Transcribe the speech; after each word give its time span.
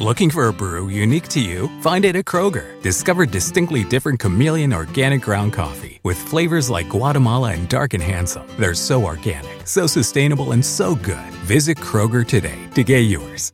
Looking 0.00 0.28
for 0.30 0.48
a 0.48 0.52
brew 0.52 0.88
unique 0.88 1.28
to 1.28 1.40
you? 1.40 1.70
Find 1.80 2.04
it 2.04 2.16
at 2.16 2.24
Kroger. 2.24 2.82
Discover 2.82 3.26
distinctly 3.26 3.84
different 3.84 4.18
chameleon 4.18 4.72
organic 4.72 5.22
ground 5.22 5.52
coffee 5.52 6.00
with 6.02 6.18
flavors 6.18 6.68
like 6.68 6.88
Guatemala 6.88 7.52
and 7.52 7.68
Dark 7.68 7.94
and 7.94 8.02
Handsome. 8.02 8.44
They're 8.58 8.74
so 8.74 9.04
organic, 9.04 9.68
so 9.68 9.86
sustainable, 9.86 10.50
and 10.50 10.64
so 10.64 10.96
good. 10.96 11.30
Visit 11.46 11.78
Kroger 11.78 12.26
today 12.26 12.58
to 12.74 12.82
get 12.82 13.02
yours. 13.02 13.52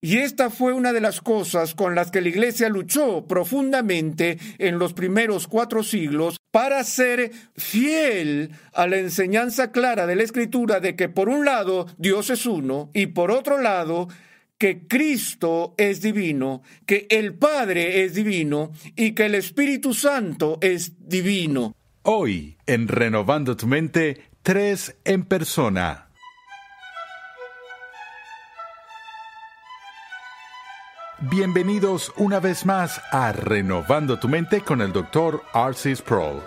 Y 0.00 0.16
esta 0.16 0.48
fue 0.48 0.72
una 0.72 0.94
de 0.94 1.02
las 1.02 1.20
cosas 1.20 1.74
con 1.74 1.94
las 1.94 2.10
que 2.10 2.22
la 2.22 2.28
Iglesia 2.28 2.70
luchó 2.70 3.26
profundamente 3.28 4.38
en 4.58 4.78
los 4.78 4.94
primeros 4.94 5.46
cuatro 5.46 5.82
siglos 5.84 6.38
para 6.50 6.82
ser 6.84 7.32
fiel 7.54 8.50
a 8.72 8.86
la 8.86 8.96
enseñanza 8.96 9.72
clara 9.72 10.06
de 10.06 10.16
la 10.16 10.22
Escritura 10.22 10.80
de 10.80 10.96
que 10.96 11.10
por 11.10 11.28
un 11.28 11.44
lado 11.44 11.86
Dios 11.98 12.30
es 12.30 12.46
uno 12.46 12.88
y 12.94 13.08
por 13.08 13.30
otro 13.30 13.60
lado 13.60 14.08
que 14.62 14.86
Cristo 14.86 15.74
es 15.76 16.00
divino, 16.00 16.62
que 16.86 17.08
el 17.10 17.34
Padre 17.34 18.04
es 18.04 18.14
divino 18.14 18.70
y 18.94 19.10
que 19.10 19.26
el 19.26 19.34
Espíritu 19.34 19.92
Santo 19.92 20.58
es 20.60 20.92
divino. 21.00 21.74
Hoy, 22.02 22.56
en 22.66 22.86
Renovando 22.86 23.56
tu 23.56 23.66
Mente, 23.66 24.22
tres 24.44 24.94
en 25.04 25.24
persona. 25.24 26.10
Bienvenidos 31.18 32.12
una 32.16 32.38
vez 32.38 32.64
más 32.64 33.02
a 33.10 33.32
Renovando 33.32 34.20
tu 34.20 34.28
Mente 34.28 34.60
con 34.60 34.80
el 34.80 34.92
Dr. 34.92 35.42
Arcis 35.52 35.98
Sproul. 35.98 36.40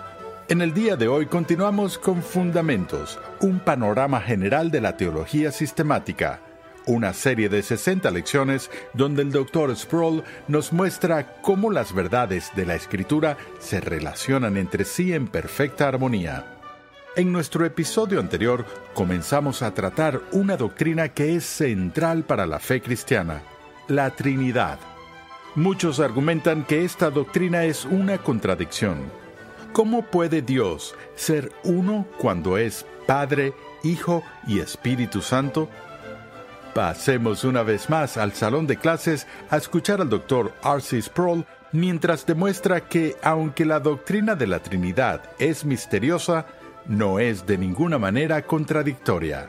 En 0.48 0.62
el 0.62 0.72
día 0.72 0.96
de 0.96 1.06
hoy 1.06 1.26
continuamos 1.26 1.98
con 1.98 2.22
Fundamentos, 2.22 3.18
un 3.40 3.60
panorama 3.60 4.22
general 4.22 4.70
de 4.70 4.80
la 4.80 4.96
teología 4.96 5.52
sistemática, 5.52 6.40
una 6.86 7.12
serie 7.12 7.48
de 7.48 7.62
60 7.62 8.10
lecciones 8.10 8.70
donde 8.94 9.22
el 9.22 9.32
Dr. 9.32 9.76
Sproul 9.76 10.22
nos 10.48 10.72
muestra 10.72 11.40
cómo 11.42 11.70
las 11.70 11.92
verdades 11.92 12.52
de 12.54 12.64
la 12.64 12.74
Escritura 12.74 13.36
se 13.58 13.80
relacionan 13.80 14.56
entre 14.56 14.84
sí 14.84 15.12
en 15.12 15.26
perfecta 15.26 15.88
armonía. 15.88 16.56
En 17.16 17.32
nuestro 17.32 17.64
episodio 17.64 18.20
anterior 18.20 18.66
comenzamos 18.94 19.62
a 19.62 19.72
tratar 19.72 20.20
una 20.32 20.56
doctrina 20.56 21.08
que 21.08 21.34
es 21.34 21.44
central 21.44 22.24
para 22.24 22.46
la 22.46 22.58
fe 22.58 22.82
cristiana, 22.82 23.42
la 23.88 24.10
Trinidad. 24.10 24.78
Muchos 25.54 25.98
argumentan 25.98 26.64
que 26.64 26.84
esta 26.84 27.10
doctrina 27.10 27.64
es 27.64 27.86
una 27.86 28.18
contradicción. 28.18 28.98
¿Cómo 29.72 30.02
puede 30.02 30.42
Dios 30.42 30.94
ser 31.14 31.50
uno 31.64 32.06
cuando 32.18 32.58
es 32.58 32.84
Padre, 33.06 33.54
Hijo 33.82 34.22
y 34.46 34.60
Espíritu 34.60 35.22
Santo? 35.22 35.70
Pasemos 36.76 37.44
una 37.44 37.62
vez 37.62 37.88
más 37.88 38.18
al 38.18 38.34
salón 38.34 38.66
de 38.66 38.76
clases 38.76 39.26
a 39.48 39.56
escuchar 39.56 40.02
al 40.02 40.10
Dr. 40.10 40.52
R.C. 40.62 41.00
Sproul 41.00 41.46
mientras 41.72 42.26
demuestra 42.26 42.86
que 42.86 43.16
aunque 43.22 43.64
la 43.64 43.80
doctrina 43.80 44.34
de 44.34 44.46
la 44.46 44.58
Trinidad 44.58 45.22
es 45.38 45.64
misteriosa, 45.64 46.44
no 46.84 47.18
es 47.18 47.46
de 47.46 47.56
ninguna 47.56 47.96
manera 47.96 48.42
contradictoria. 48.42 49.48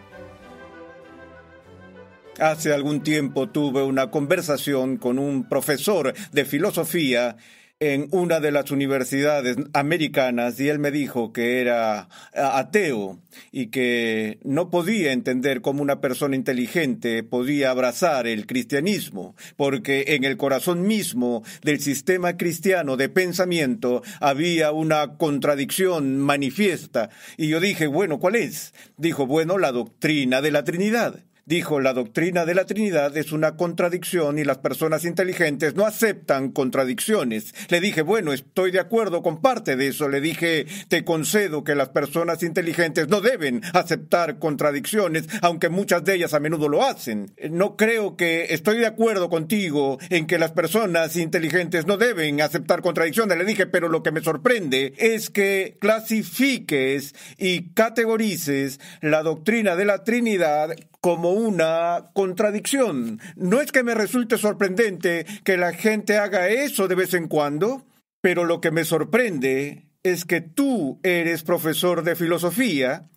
Hace 2.39 2.73
algún 2.73 3.03
tiempo 3.03 3.49
tuve 3.49 3.83
una 3.83 4.09
conversación 4.09 4.95
con 4.95 5.19
un 5.19 5.49
profesor 5.49 6.13
de 6.31 6.45
filosofía 6.45 7.35
en 7.79 8.07
una 8.11 8.39
de 8.39 8.51
las 8.51 8.71
universidades 8.71 9.55
americanas 9.73 10.59
y 10.59 10.69
él 10.69 10.79
me 10.79 10.89
dijo 10.89 11.31
que 11.31 11.61
era 11.61 12.09
ateo 12.33 13.19
y 13.51 13.67
que 13.67 14.39
no 14.43 14.71
podía 14.71 15.11
entender 15.11 15.61
cómo 15.61 15.83
una 15.83 16.01
persona 16.01 16.35
inteligente 16.35 17.21
podía 17.21 17.69
abrazar 17.69 18.25
el 18.25 18.47
cristianismo, 18.47 19.35
porque 19.57 20.05
en 20.07 20.23
el 20.23 20.37
corazón 20.37 20.87
mismo 20.87 21.43
del 21.61 21.79
sistema 21.79 22.35
cristiano 22.35 22.97
de 22.97 23.09
pensamiento 23.09 24.01
había 24.19 24.71
una 24.71 25.17
contradicción 25.17 26.17
manifiesta. 26.17 27.09
Y 27.37 27.47
yo 27.47 27.59
dije, 27.59 27.85
bueno, 27.85 28.19
¿cuál 28.19 28.35
es? 28.35 28.73
Dijo, 28.97 29.27
bueno, 29.27 29.59
la 29.59 29.71
doctrina 29.71 30.41
de 30.41 30.51
la 30.51 30.63
Trinidad. 30.63 31.23
Dijo, 31.47 31.79
la 31.79 31.93
doctrina 31.93 32.45
de 32.45 32.53
la 32.53 32.65
Trinidad 32.65 33.15
es 33.15 33.31
una 33.31 33.55
contradicción 33.55 34.37
y 34.37 34.43
las 34.43 34.57
personas 34.57 35.05
inteligentes 35.05 35.75
no 35.75 35.85
aceptan 35.85 36.51
contradicciones. 36.51 37.55
Le 37.69 37.79
dije, 37.79 38.01
bueno, 38.01 38.33
estoy 38.33 38.71
de 38.71 38.81
acuerdo 38.81 39.23
con 39.23 39.39
parte 39.39 39.77
de 39.77 39.87
eso. 39.87 40.09
Le 40.09 40.19
dije, 40.19 40.65
te 40.89 41.05
concedo 41.05 41.63
que 41.63 41.73
las 41.73 41.87
personas 41.87 42.43
inteligentes 42.43 43.07
no 43.07 43.21
deben 43.21 43.61
aceptar 43.71 44.39
contradicciones, 44.39 45.29
aunque 45.41 45.69
muchas 45.69 46.03
de 46.03 46.15
ellas 46.15 46.33
a 46.33 46.41
menudo 46.41 46.67
lo 46.67 46.83
hacen. 46.83 47.31
No 47.49 47.77
creo 47.77 48.17
que 48.17 48.47
estoy 48.49 48.79
de 48.79 48.87
acuerdo 48.87 49.29
contigo 49.29 49.99
en 50.09 50.27
que 50.27 50.39
las 50.39 50.51
personas 50.51 51.15
inteligentes 51.15 51.87
no 51.87 51.95
deben 51.95 52.41
aceptar 52.41 52.81
contradicciones. 52.81 53.37
Le 53.37 53.45
dije, 53.45 53.67
pero 53.67 53.87
lo 53.87 54.03
que 54.03 54.11
me 54.11 54.19
sorprende 54.19 54.93
es 54.97 55.29
que 55.29 55.77
clasifiques 55.79 57.15
y 57.37 57.69
categorices 57.69 58.81
la 58.99 59.23
doctrina 59.23 59.77
de 59.77 59.85
la 59.85 60.03
Trinidad 60.03 60.75
como 61.07 61.31
una 61.31 62.09
contradicción. 62.11 63.21
No 63.37 63.61
es 63.61 63.71
que 63.71 63.81
me 63.81 63.95
resulte 63.95 64.37
sorprendente 64.37 65.25
que 65.45 65.55
la 65.55 65.71
gente 65.71 66.17
haga 66.17 66.49
eso 66.49 66.89
de 66.89 66.95
vez 66.95 67.13
en 67.13 67.29
cuando, 67.29 67.85
pero 68.19 68.43
lo 68.43 68.59
que 68.59 68.71
me 68.71 68.83
sorprende 68.83 69.87
es 70.03 70.25
que 70.25 70.41
tú 70.41 70.99
eres 71.03 71.43
profesor 71.43 72.03
de 72.03 72.17
filosofía 72.17 73.07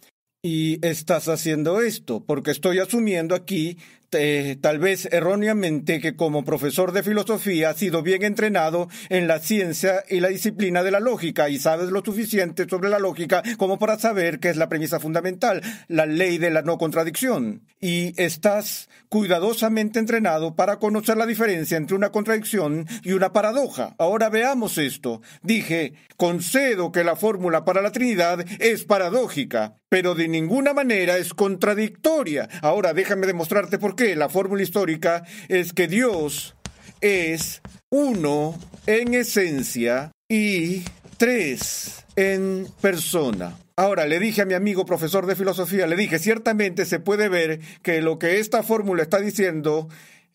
y 0.40 0.78
estás 0.86 1.26
haciendo 1.26 1.80
esto, 1.80 2.24
porque 2.24 2.52
estoy 2.52 2.78
asumiendo 2.78 3.34
aquí 3.34 3.76
eh, 4.12 4.56
tal 4.60 4.78
vez 4.78 5.08
erróneamente 5.12 6.00
que 6.00 6.16
como 6.16 6.44
profesor 6.44 6.92
de 6.92 7.02
filosofía 7.02 7.70
ha 7.70 7.74
sido 7.74 8.02
bien 8.02 8.22
entrenado 8.22 8.88
en 9.08 9.28
la 9.28 9.38
ciencia 9.38 10.04
y 10.08 10.20
la 10.20 10.28
disciplina 10.28 10.82
de 10.82 10.90
la 10.90 11.00
lógica 11.00 11.48
y 11.48 11.58
sabes 11.58 11.90
lo 11.90 12.02
suficiente 12.04 12.66
sobre 12.68 12.88
la 12.90 12.98
lógica 12.98 13.42
como 13.56 13.78
para 13.78 13.98
saber 13.98 14.40
que 14.40 14.48
es 14.48 14.56
la 14.56 14.68
premisa 14.68 15.00
fundamental, 15.00 15.62
la 15.88 16.06
ley 16.06 16.38
de 16.38 16.50
la 16.50 16.62
no 16.62 16.78
contradicción. 16.78 17.62
Y 17.80 18.20
estás 18.20 18.88
cuidadosamente 19.08 19.98
entrenado 19.98 20.54
para 20.54 20.78
conocer 20.78 21.16
la 21.16 21.26
diferencia 21.26 21.76
entre 21.76 21.96
una 21.96 22.10
contradicción 22.10 22.86
y 23.02 23.12
una 23.12 23.32
paradoja. 23.32 23.94
Ahora 23.98 24.28
veamos 24.28 24.78
esto. 24.78 25.22
Dije, 25.42 25.94
concedo 26.16 26.92
que 26.92 27.04
la 27.04 27.16
fórmula 27.16 27.64
para 27.64 27.82
la 27.82 27.92
Trinidad 27.92 28.44
es 28.58 28.84
paradójica, 28.84 29.74
pero 29.90 30.14
de 30.14 30.28
ninguna 30.28 30.72
manera 30.72 31.18
es 31.18 31.34
contradictoria. 31.34 32.48
Ahora 32.62 32.94
déjame 32.94 33.26
demostrarte 33.26 33.78
por 33.78 33.94
qué 33.94 34.16
la 34.16 34.30
fórmula 34.30 34.62
histórica 34.62 35.24
es 35.48 35.74
que 35.74 35.88
Dios 35.88 36.54
es 37.02 37.60
uno 37.90 38.58
en 38.86 39.14
esencia 39.14 40.12
y 40.28 40.84
tres 41.18 42.06
en 42.16 42.66
persona. 42.80 43.58
Ahora, 43.76 44.06
le 44.06 44.18
dije 44.18 44.42
a 44.42 44.46
mi 44.46 44.54
amigo 44.54 44.84
profesor 44.84 45.26
de 45.26 45.36
filosofía, 45.36 45.86
le 45.86 45.96
dije, 45.96 46.18
ciertamente 46.18 46.84
se 46.84 47.00
puede 47.00 47.28
ver 47.28 47.60
que 47.82 48.02
lo 48.02 48.18
que 48.18 48.38
esta 48.38 48.62
fórmula 48.62 49.02
está 49.02 49.18
diciendo 49.20 49.88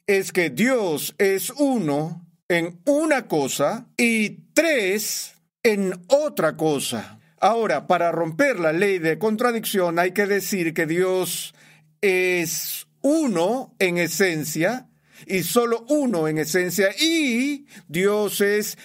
es 0.08 0.32
que 0.32 0.50
Dios 0.50 1.14
es 1.20 1.52
uno 1.52 2.26
en 2.50 2.80
una 2.86 3.28
cosa 3.28 3.86
y 3.98 4.42
tres 4.54 5.36
en 5.64 5.94
otra 6.08 6.58
cosa. 6.58 7.15
Ahora, 7.40 7.88
para 7.88 8.12
romper 8.12 8.60
la 8.60 8.72
ley 8.72 9.00
de 9.00 9.18
contradicción 9.18 10.00
hay 10.00 10.12
que 10.12 10.26
decir 10.26 10.74
que 10.74 10.86
Dios 10.86 11.54
es 12.02 12.88
uno 13.02 13.76
en 13.80 13.98
esencia 13.98 14.88
y 15.28 15.44
solo 15.44 15.86
uno 15.90 16.28
en 16.28 16.38
esencia 16.38 16.90
y 16.98 17.68
Dios 17.88 18.42
es 18.42 18.78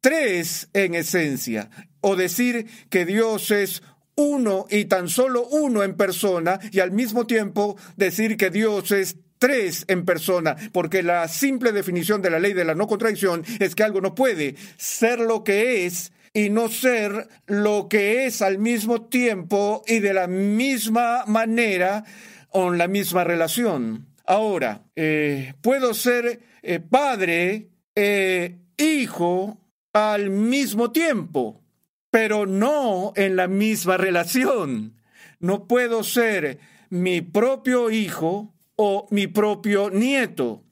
tres 0.00 0.68
en 0.72 0.94
esencia. 0.94 1.70
O 2.00 2.16
decir 2.16 2.66
que 2.90 3.04
Dios 3.04 3.50
es 3.50 3.82
uno 4.14 4.66
y 4.70 4.86
tan 4.86 5.08
solo 5.08 5.46
uno 5.48 5.82
en 5.82 5.96
persona 5.96 6.60
y 6.70 6.80
al 6.80 6.92
mismo 6.92 7.26
tiempo 7.26 7.76
decir 7.96 8.36
que 8.36 8.50
Dios 8.50 8.92
es 8.92 9.16
tres 9.38 9.84
en 9.88 10.04
persona, 10.04 10.56
porque 10.72 11.02
la 11.02 11.28
simple 11.28 11.72
definición 11.72 12.22
de 12.22 12.30
la 12.30 12.38
ley 12.38 12.54
de 12.54 12.64
la 12.64 12.74
no 12.74 12.86
contradicción 12.86 13.44
es 13.60 13.74
que 13.74 13.82
algo 13.82 14.00
no 14.00 14.14
puede 14.14 14.56
ser 14.78 15.18
lo 15.20 15.44
que 15.44 15.86
es 15.86 16.12
y 16.36 16.50
no 16.50 16.68
ser 16.68 17.28
lo 17.46 17.88
que 17.88 18.26
es 18.26 18.42
al 18.42 18.58
mismo 18.58 19.06
tiempo 19.06 19.82
y 19.86 20.00
de 20.00 20.12
la 20.12 20.26
misma 20.26 21.24
manera 21.26 22.04
con 22.50 22.76
la 22.76 22.88
misma 22.88 23.24
relación. 23.24 24.08
Ahora, 24.26 24.84
eh, 24.96 25.54
puedo 25.62 25.94
ser 25.94 26.42
eh, 26.60 26.78
padre 26.78 27.70
eh, 27.94 28.58
hijo 28.76 29.62
al 29.94 30.28
mismo 30.28 30.92
tiempo, 30.92 31.62
pero 32.10 32.44
no 32.44 33.14
en 33.16 33.36
la 33.36 33.48
misma 33.48 33.96
relación. 33.96 35.00
No 35.40 35.66
puedo 35.66 36.04
ser 36.04 36.58
mi 36.90 37.22
propio 37.22 37.90
hijo 37.90 38.54
o 38.76 39.08
mi 39.10 39.26
propio 39.26 39.88
nieto. 39.88 40.65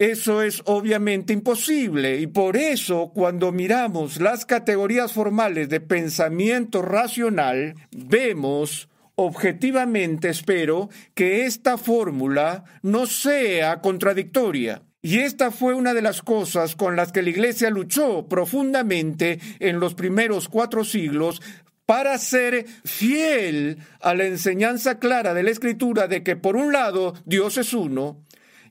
Eso 0.00 0.40
es 0.40 0.62
obviamente 0.64 1.34
imposible 1.34 2.20
y 2.20 2.26
por 2.26 2.56
eso 2.56 3.12
cuando 3.14 3.52
miramos 3.52 4.18
las 4.18 4.46
categorías 4.46 5.12
formales 5.12 5.68
de 5.68 5.80
pensamiento 5.80 6.80
racional, 6.80 7.74
vemos 7.90 8.88
objetivamente, 9.14 10.30
espero, 10.30 10.88
que 11.12 11.44
esta 11.44 11.76
fórmula 11.76 12.64
no 12.80 13.04
sea 13.04 13.82
contradictoria. 13.82 14.80
Y 15.02 15.18
esta 15.18 15.50
fue 15.50 15.74
una 15.74 15.92
de 15.92 16.00
las 16.00 16.22
cosas 16.22 16.76
con 16.76 16.96
las 16.96 17.12
que 17.12 17.20
la 17.20 17.28
Iglesia 17.28 17.68
luchó 17.68 18.26
profundamente 18.26 19.38
en 19.58 19.80
los 19.80 19.92
primeros 19.92 20.48
cuatro 20.48 20.82
siglos 20.82 21.42
para 21.84 22.16
ser 22.16 22.64
fiel 22.86 23.76
a 24.00 24.14
la 24.14 24.24
enseñanza 24.24 24.98
clara 24.98 25.34
de 25.34 25.42
la 25.42 25.50
Escritura 25.50 26.08
de 26.08 26.22
que 26.22 26.36
por 26.36 26.56
un 26.56 26.72
lado 26.72 27.12
Dios 27.26 27.58
es 27.58 27.74
uno 27.74 28.24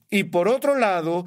y 0.10 0.24
por 0.26 0.48
otro 0.48 0.78
lado, 0.78 1.26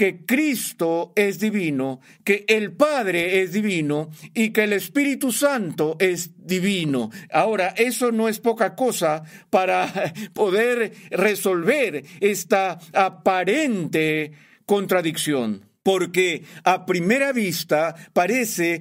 que 0.00 0.24
Cristo 0.24 1.12
es 1.14 1.40
divino, 1.40 2.00
que 2.24 2.46
el 2.48 2.72
Padre 2.72 3.42
es 3.42 3.52
divino 3.52 4.08
y 4.32 4.48
que 4.48 4.64
el 4.64 4.72
Espíritu 4.72 5.30
Santo 5.30 5.96
es 5.98 6.30
divino. 6.38 7.10
Ahora, 7.30 7.74
eso 7.76 8.10
no 8.10 8.26
es 8.26 8.40
poca 8.40 8.74
cosa 8.74 9.24
para 9.50 9.92
poder 10.32 10.94
resolver 11.10 12.02
esta 12.20 12.78
aparente 12.94 14.32
contradicción, 14.64 15.66
porque 15.82 16.44
a 16.64 16.86
primera 16.86 17.32
vista 17.32 17.94
parece 18.14 18.80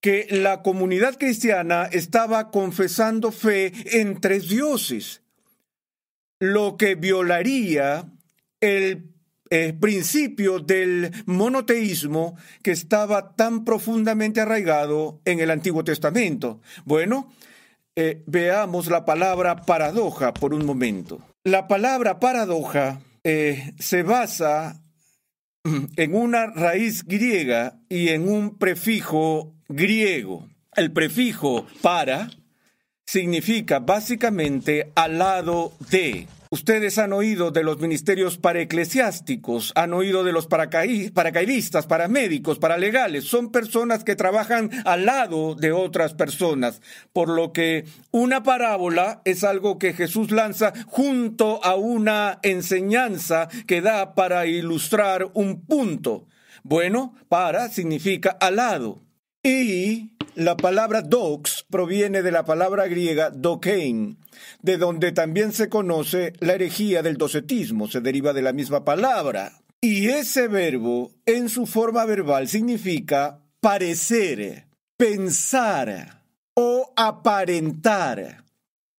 que 0.00 0.28
la 0.30 0.62
comunidad 0.62 1.18
cristiana 1.18 1.88
estaba 1.90 2.52
confesando 2.52 3.32
fe 3.32 3.72
en 3.98 4.20
tres 4.20 4.48
dioses, 4.48 5.22
lo 6.38 6.76
que 6.76 6.94
violaría 6.94 8.13
el 8.64 9.10
eh, 9.50 9.74
principio 9.78 10.58
del 10.58 11.12
monoteísmo 11.26 12.36
que 12.62 12.70
estaba 12.70 13.36
tan 13.36 13.64
profundamente 13.64 14.40
arraigado 14.40 15.20
en 15.26 15.40
el 15.40 15.50
Antiguo 15.50 15.84
Testamento. 15.84 16.60
Bueno, 16.84 17.30
eh, 17.94 18.22
veamos 18.26 18.88
la 18.88 19.04
palabra 19.04 19.56
paradoja 19.62 20.32
por 20.32 20.54
un 20.54 20.64
momento. 20.64 21.20
La 21.44 21.68
palabra 21.68 22.18
paradoja 22.20 23.00
eh, 23.22 23.74
se 23.78 24.02
basa 24.02 24.82
en 25.96 26.14
una 26.14 26.46
raíz 26.46 27.04
griega 27.04 27.78
y 27.88 28.08
en 28.08 28.28
un 28.28 28.56
prefijo 28.56 29.54
griego. 29.68 30.48
El 30.74 30.90
prefijo 30.90 31.66
para 31.82 32.30
significa 33.06 33.78
básicamente 33.78 34.90
al 34.94 35.18
lado 35.18 35.72
de. 35.90 36.26
Ustedes 36.54 36.98
han 36.98 37.12
oído 37.12 37.50
de 37.50 37.64
los 37.64 37.80
ministerios 37.80 38.38
paraeclesiásticos, 38.38 39.72
han 39.74 39.92
oído 39.92 40.22
de 40.22 40.30
los 40.30 40.46
paracaidistas, 40.46 41.88
paramédicos, 41.88 42.60
paralegales. 42.60 43.24
Son 43.24 43.50
personas 43.50 44.04
que 44.04 44.14
trabajan 44.14 44.70
al 44.84 45.04
lado 45.04 45.56
de 45.56 45.72
otras 45.72 46.14
personas. 46.14 46.80
Por 47.12 47.28
lo 47.28 47.52
que 47.52 47.86
una 48.12 48.44
parábola 48.44 49.20
es 49.24 49.42
algo 49.42 49.80
que 49.80 49.94
Jesús 49.94 50.30
lanza 50.30 50.72
junto 50.86 51.58
a 51.64 51.74
una 51.74 52.38
enseñanza 52.44 53.48
que 53.66 53.80
da 53.80 54.14
para 54.14 54.46
ilustrar 54.46 55.32
un 55.34 55.60
punto. 55.60 56.28
Bueno, 56.62 57.16
para 57.28 57.68
significa 57.68 58.30
al 58.30 58.56
lado. 58.56 59.02
Y 59.46 60.10
la 60.36 60.56
palabra 60.56 61.02
dox 61.02 61.66
proviene 61.68 62.22
de 62.22 62.32
la 62.32 62.46
palabra 62.46 62.88
griega 62.88 63.28
dokein, 63.28 64.16
de 64.62 64.78
donde 64.78 65.12
también 65.12 65.52
se 65.52 65.68
conoce 65.68 66.32
la 66.40 66.54
herejía 66.54 67.02
del 67.02 67.18
docetismo, 67.18 67.86
se 67.86 68.00
deriva 68.00 68.32
de 68.32 68.40
la 68.40 68.54
misma 68.54 68.86
palabra. 68.86 69.52
Y 69.82 70.08
ese 70.08 70.48
verbo, 70.48 71.12
en 71.26 71.50
su 71.50 71.66
forma 71.66 72.06
verbal, 72.06 72.48
significa 72.48 73.42
parecer, 73.60 74.66
pensar 74.96 76.22
o 76.54 76.94
aparentar. 76.96 78.44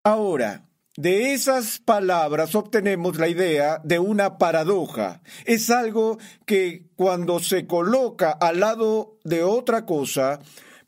Ahora, 0.05 0.69
de 0.97 1.35
esas 1.35 1.81
palabras 1.81 2.55
obtenemos 2.55 3.19
la 3.19 3.29
idea 3.29 3.81
de 3.83 3.99
una 3.99 4.39
paradoja. 4.39 5.23
Es 5.45 5.71
algo 5.71 6.19
que 6.47 6.87
cuando 6.95 7.41
se 7.41 7.67
coloca 7.67 8.31
al 8.31 8.61
lado 8.61 9.19
de 9.25 9.43
otra 9.43 9.87
cosa, 9.87 10.39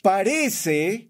parece 0.02 1.08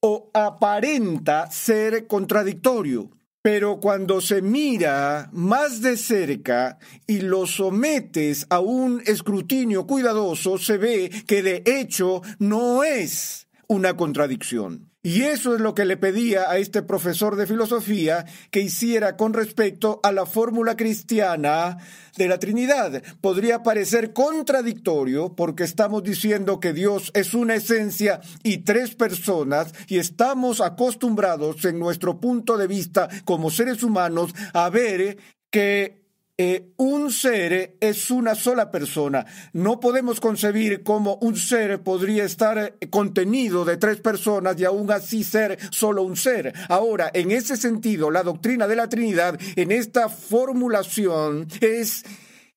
o 0.00 0.30
aparenta 0.32 1.50
ser 1.50 2.06
contradictorio. 2.06 3.10
Pero 3.42 3.80
cuando 3.80 4.20
se 4.20 4.42
mira 4.42 5.28
más 5.32 5.80
de 5.80 5.96
cerca 5.96 6.78
y 7.06 7.20
lo 7.20 7.46
sometes 7.46 8.46
a 8.50 8.60
un 8.60 9.02
escrutinio 9.06 9.86
cuidadoso, 9.86 10.58
se 10.58 10.76
ve 10.76 11.10
que 11.26 11.42
de 11.42 11.62
hecho 11.64 12.22
no 12.38 12.82
es 12.82 13.46
una 13.68 13.96
contradicción. 13.96 14.87
Y 15.00 15.22
eso 15.22 15.54
es 15.54 15.60
lo 15.60 15.76
que 15.76 15.84
le 15.84 15.96
pedía 15.96 16.50
a 16.50 16.58
este 16.58 16.82
profesor 16.82 17.36
de 17.36 17.46
filosofía 17.46 18.26
que 18.50 18.60
hiciera 18.60 19.16
con 19.16 19.32
respecto 19.32 20.00
a 20.02 20.10
la 20.10 20.26
fórmula 20.26 20.76
cristiana 20.76 21.78
de 22.16 22.26
la 22.26 22.40
Trinidad. 22.40 23.00
Podría 23.20 23.62
parecer 23.62 24.12
contradictorio 24.12 25.36
porque 25.36 25.62
estamos 25.62 26.02
diciendo 26.02 26.58
que 26.58 26.72
Dios 26.72 27.12
es 27.14 27.32
una 27.32 27.54
esencia 27.54 28.20
y 28.42 28.58
tres 28.58 28.96
personas 28.96 29.72
y 29.86 29.98
estamos 29.98 30.60
acostumbrados 30.60 31.64
en 31.64 31.78
nuestro 31.78 32.18
punto 32.18 32.56
de 32.56 32.66
vista 32.66 33.08
como 33.24 33.52
seres 33.52 33.84
humanos 33.84 34.34
a 34.52 34.68
ver 34.68 35.16
que 35.52 36.07
eh, 36.40 36.70
un 36.76 37.10
ser 37.10 37.76
es 37.80 38.12
una 38.12 38.36
sola 38.36 38.70
persona. 38.70 39.26
No 39.52 39.80
podemos 39.80 40.20
concebir 40.20 40.84
cómo 40.84 41.16
un 41.20 41.36
ser 41.36 41.82
podría 41.82 42.24
estar 42.24 42.76
contenido 42.90 43.64
de 43.64 43.76
tres 43.76 44.00
personas 44.00 44.58
y 44.60 44.64
aún 44.64 44.88
así 44.92 45.24
ser 45.24 45.58
solo 45.72 46.04
un 46.04 46.16
ser. 46.16 46.54
Ahora, 46.68 47.10
en 47.12 47.32
ese 47.32 47.56
sentido, 47.56 48.12
la 48.12 48.22
doctrina 48.22 48.68
de 48.68 48.76
la 48.76 48.88
Trinidad 48.88 49.36
en 49.56 49.72
esta 49.72 50.08
formulación 50.08 51.48
es, 51.60 52.04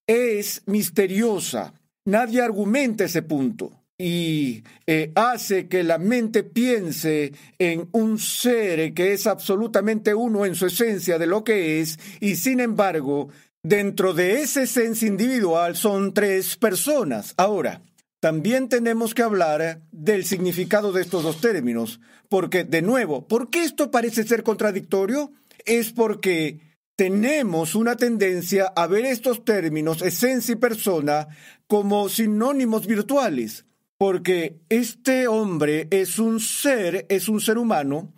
es 0.06 0.62
misteriosa. 0.68 1.74
Nadie 2.06 2.42
argumenta 2.42 3.06
ese 3.06 3.24
punto 3.24 3.82
y 3.98 4.64
eh, 4.88 5.12
hace 5.16 5.68
que 5.68 5.84
la 5.84 5.98
mente 5.98 6.44
piense 6.44 7.34
en 7.60 7.88
un 7.92 8.18
ser 8.18 8.94
que 8.94 9.14
es 9.14 9.28
absolutamente 9.28 10.14
uno 10.14 10.46
en 10.46 10.56
su 10.56 10.66
esencia 10.66 11.20
de 11.20 11.28
lo 11.28 11.44
que 11.44 11.82
es 11.82 12.00
y 12.20 12.36
sin 12.36 12.60
embargo 12.60 13.30
Dentro 13.64 14.16
de 14.16 14.42
ese 14.42 14.64
esencia 14.64 15.08
individual 15.08 15.76
son 15.76 16.16
tres 16.16 16.58
personas. 16.58 17.36
Ahora, 17.38 17.84
también 18.20 18.70
tenemos 18.70 19.14
que 19.14 19.22
hablar 19.22 19.82
del 19.92 20.26
significado 20.26 20.92
de 20.92 21.04
estos 21.04 21.22
dos 21.22 21.42
términos, 21.42 22.00
porque, 22.28 22.64
de 22.64 22.82
nuevo, 22.82 23.28
¿por 23.28 23.52
qué 23.52 23.64
esto 23.64 23.92
parece 23.92 24.24
ser 24.24 24.42
contradictorio? 24.42 25.32
Es 25.66 25.92
porque 25.92 26.60
tenemos 26.96 27.76
una 27.76 27.98
tendencia 27.98 28.66
a 28.76 28.88
ver 28.88 29.06
estos 29.06 29.46
términos, 29.46 30.02
esencia 30.02 30.54
y 30.54 30.56
persona, 30.56 31.28
como 31.68 32.10
sinónimos 32.10 32.88
virtuales, 32.88 33.66
porque 33.98 34.60
este 34.70 35.28
hombre 35.28 35.88
es 35.92 36.18
un 36.18 36.40
ser, 36.40 37.06
es 37.10 37.30
un 37.30 37.42
ser 37.42 37.60
humano, 37.60 38.12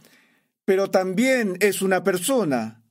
pero 0.64 0.90
también 0.90 1.58
es 1.60 1.82
una 1.82 2.02
persona. 2.04 2.83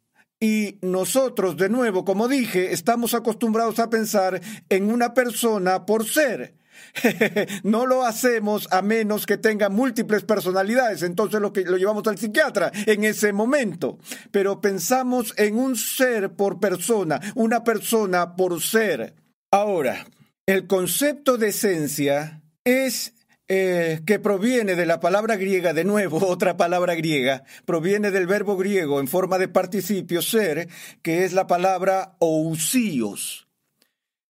Y 0.42 0.80
nosotros, 0.82 1.56
de 1.56 1.68
nuevo, 1.68 2.04
como 2.04 2.26
dije, 2.26 2.72
estamos 2.72 3.14
acostumbrados 3.14 3.78
a 3.78 3.88
pensar 3.88 4.40
en 4.68 4.92
una 4.92 5.14
persona 5.14 5.86
por 5.86 6.04
ser. 6.04 6.56
no 7.62 7.86
lo 7.86 8.04
hacemos 8.04 8.66
a 8.72 8.82
menos 8.82 9.24
que 9.24 9.36
tenga 9.36 9.68
múltiples 9.68 10.24
personalidades, 10.24 11.04
entonces 11.04 11.40
lo 11.40 11.52
que 11.52 11.62
lo 11.62 11.76
llevamos 11.76 12.08
al 12.08 12.18
psiquiatra 12.18 12.72
en 12.86 13.04
ese 13.04 13.32
momento. 13.32 14.00
Pero 14.32 14.60
pensamos 14.60 15.32
en 15.36 15.56
un 15.56 15.76
ser 15.76 16.32
por 16.32 16.58
persona, 16.58 17.20
una 17.36 17.62
persona 17.62 18.34
por 18.34 18.60
ser. 18.60 19.14
Ahora, 19.52 20.08
el 20.46 20.66
concepto 20.66 21.38
de 21.38 21.50
esencia 21.50 22.42
es 22.64 23.14
eh, 23.54 24.00
que 24.06 24.18
proviene 24.18 24.76
de 24.76 24.86
la 24.86 24.98
palabra 24.98 25.36
griega, 25.36 25.74
de 25.74 25.84
nuevo, 25.84 26.26
otra 26.26 26.56
palabra 26.56 26.94
griega, 26.94 27.44
proviene 27.66 28.10
del 28.10 28.26
verbo 28.26 28.56
griego 28.56 28.98
en 28.98 29.08
forma 29.08 29.36
de 29.36 29.48
participio 29.48 30.22
ser, 30.22 30.70
que 31.02 31.26
es 31.26 31.34
la 31.34 31.46
palabra 31.46 32.16
ousios, 32.18 33.46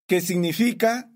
que 0.07 0.19
significa 0.19 1.09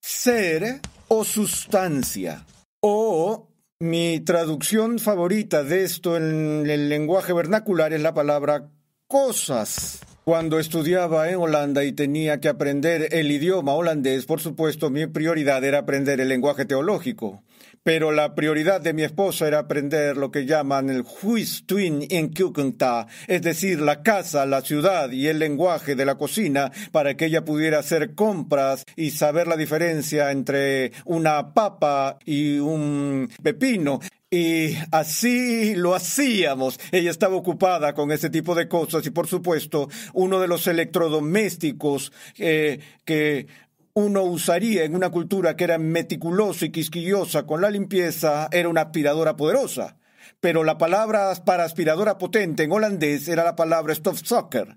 ser 0.00 0.80
o 1.08 1.24
sustancia. 1.24 2.46
O 2.80 3.50
mi 3.80 4.20
traducción 4.20 4.98
favorita 4.98 5.62
de 5.62 5.84
esto 5.84 6.16
en 6.16 6.64
el 6.70 6.88
lenguaje 6.88 7.34
vernacular 7.34 7.92
es 7.92 8.00
la 8.00 8.14
palabra 8.14 8.70
cosas. 9.08 10.00
Cuando 10.28 10.58
estudiaba 10.58 11.30
en 11.30 11.36
Holanda 11.36 11.84
y 11.84 11.92
tenía 11.92 12.40
que 12.40 12.48
aprender 12.48 13.14
el 13.14 13.30
idioma 13.30 13.74
holandés, 13.74 14.26
por 14.26 14.40
supuesto, 14.40 14.90
mi 14.90 15.06
prioridad 15.06 15.62
era 15.62 15.78
aprender 15.78 16.20
el 16.20 16.28
lenguaje 16.30 16.64
teológico. 16.64 17.44
Pero 17.86 18.10
la 18.10 18.34
prioridad 18.34 18.80
de 18.80 18.92
mi 18.92 19.04
esposa 19.04 19.46
era 19.46 19.60
aprender 19.60 20.16
lo 20.16 20.32
que 20.32 20.44
llaman 20.44 20.90
el 20.90 21.04
Huistuin 21.04 22.04
en 22.10 22.34
Kukenta, 22.34 23.06
es 23.28 23.42
decir, 23.42 23.80
la 23.80 24.02
casa, 24.02 24.44
la 24.44 24.62
ciudad 24.62 25.12
y 25.12 25.28
el 25.28 25.38
lenguaje 25.38 25.94
de 25.94 26.04
la 26.04 26.16
cocina 26.16 26.72
para 26.90 27.16
que 27.16 27.26
ella 27.26 27.44
pudiera 27.44 27.78
hacer 27.78 28.16
compras 28.16 28.82
y 28.96 29.12
saber 29.12 29.46
la 29.46 29.56
diferencia 29.56 30.32
entre 30.32 30.90
una 31.04 31.54
papa 31.54 32.18
y 32.24 32.58
un 32.58 33.30
pepino. 33.40 34.00
Y 34.28 34.74
así 34.90 35.76
lo 35.76 35.94
hacíamos. 35.94 36.80
Ella 36.90 37.12
estaba 37.12 37.36
ocupada 37.36 37.94
con 37.94 38.10
ese 38.10 38.28
tipo 38.28 38.56
de 38.56 38.66
cosas 38.66 39.06
y 39.06 39.10
por 39.10 39.28
supuesto 39.28 39.88
uno 40.14 40.40
de 40.40 40.48
los 40.48 40.66
electrodomésticos 40.66 42.12
eh, 42.36 42.80
que 43.04 43.46
uno 43.96 44.24
usaría 44.24 44.84
en 44.84 44.94
una 44.94 45.08
cultura 45.08 45.56
que 45.56 45.64
era 45.64 45.78
meticulosa 45.78 46.66
y 46.66 46.70
quisquillosa 46.70 47.46
con 47.46 47.62
la 47.62 47.70
limpieza 47.70 48.46
era 48.52 48.68
una 48.68 48.82
aspiradora 48.82 49.36
poderosa. 49.36 49.96
Pero 50.38 50.64
la 50.64 50.76
palabra 50.76 51.32
para 51.46 51.64
aspiradora 51.64 52.18
potente 52.18 52.64
en 52.64 52.72
holandés 52.72 53.26
era 53.26 53.42
la 53.42 53.56
palabra 53.56 53.94
stofzucker 53.94 54.76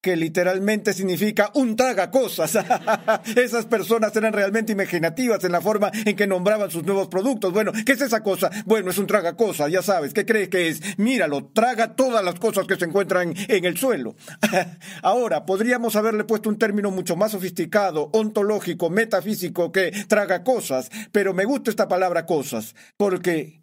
que 0.00 0.16
literalmente 0.16 0.92
significa 0.92 1.50
un 1.54 1.76
traga 1.76 2.10
cosas. 2.10 2.58
Esas 3.36 3.66
personas 3.66 4.14
eran 4.16 4.32
realmente 4.32 4.72
imaginativas 4.72 5.42
en 5.44 5.52
la 5.52 5.60
forma 5.60 5.90
en 5.92 6.14
que 6.14 6.26
nombraban 6.26 6.70
sus 6.70 6.84
nuevos 6.84 7.08
productos. 7.08 7.52
Bueno, 7.52 7.72
¿qué 7.84 7.92
es 7.92 8.00
esa 8.00 8.22
cosa? 8.22 8.50
Bueno, 8.64 8.90
es 8.90 8.98
un 8.98 9.06
traga 9.06 9.36
cosas, 9.36 9.70
ya 9.70 9.82
sabes. 9.82 10.14
¿Qué 10.14 10.24
crees 10.24 10.48
que 10.48 10.68
es? 10.68 10.98
Míralo, 10.98 11.46
traga 11.46 11.96
todas 11.96 12.24
las 12.24 12.38
cosas 12.38 12.66
que 12.66 12.76
se 12.76 12.84
encuentran 12.84 13.34
en 13.36 13.64
el 13.64 13.76
suelo. 13.76 14.14
Ahora, 15.02 15.44
podríamos 15.44 15.96
haberle 15.96 16.24
puesto 16.24 16.48
un 16.48 16.58
término 16.58 16.90
mucho 16.90 17.16
más 17.16 17.32
sofisticado, 17.32 18.10
ontológico, 18.12 18.90
metafísico 18.90 19.72
que 19.72 19.90
traga 20.06 20.44
cosas, 20.44 20.90
pero 21.12 21.34
me 21.34 21.44
gusta 21.44 21.70
esta 21.70 21.88
palabra 21.88 22.26
cosas, 22.26 22.74
porque 22.96 23.62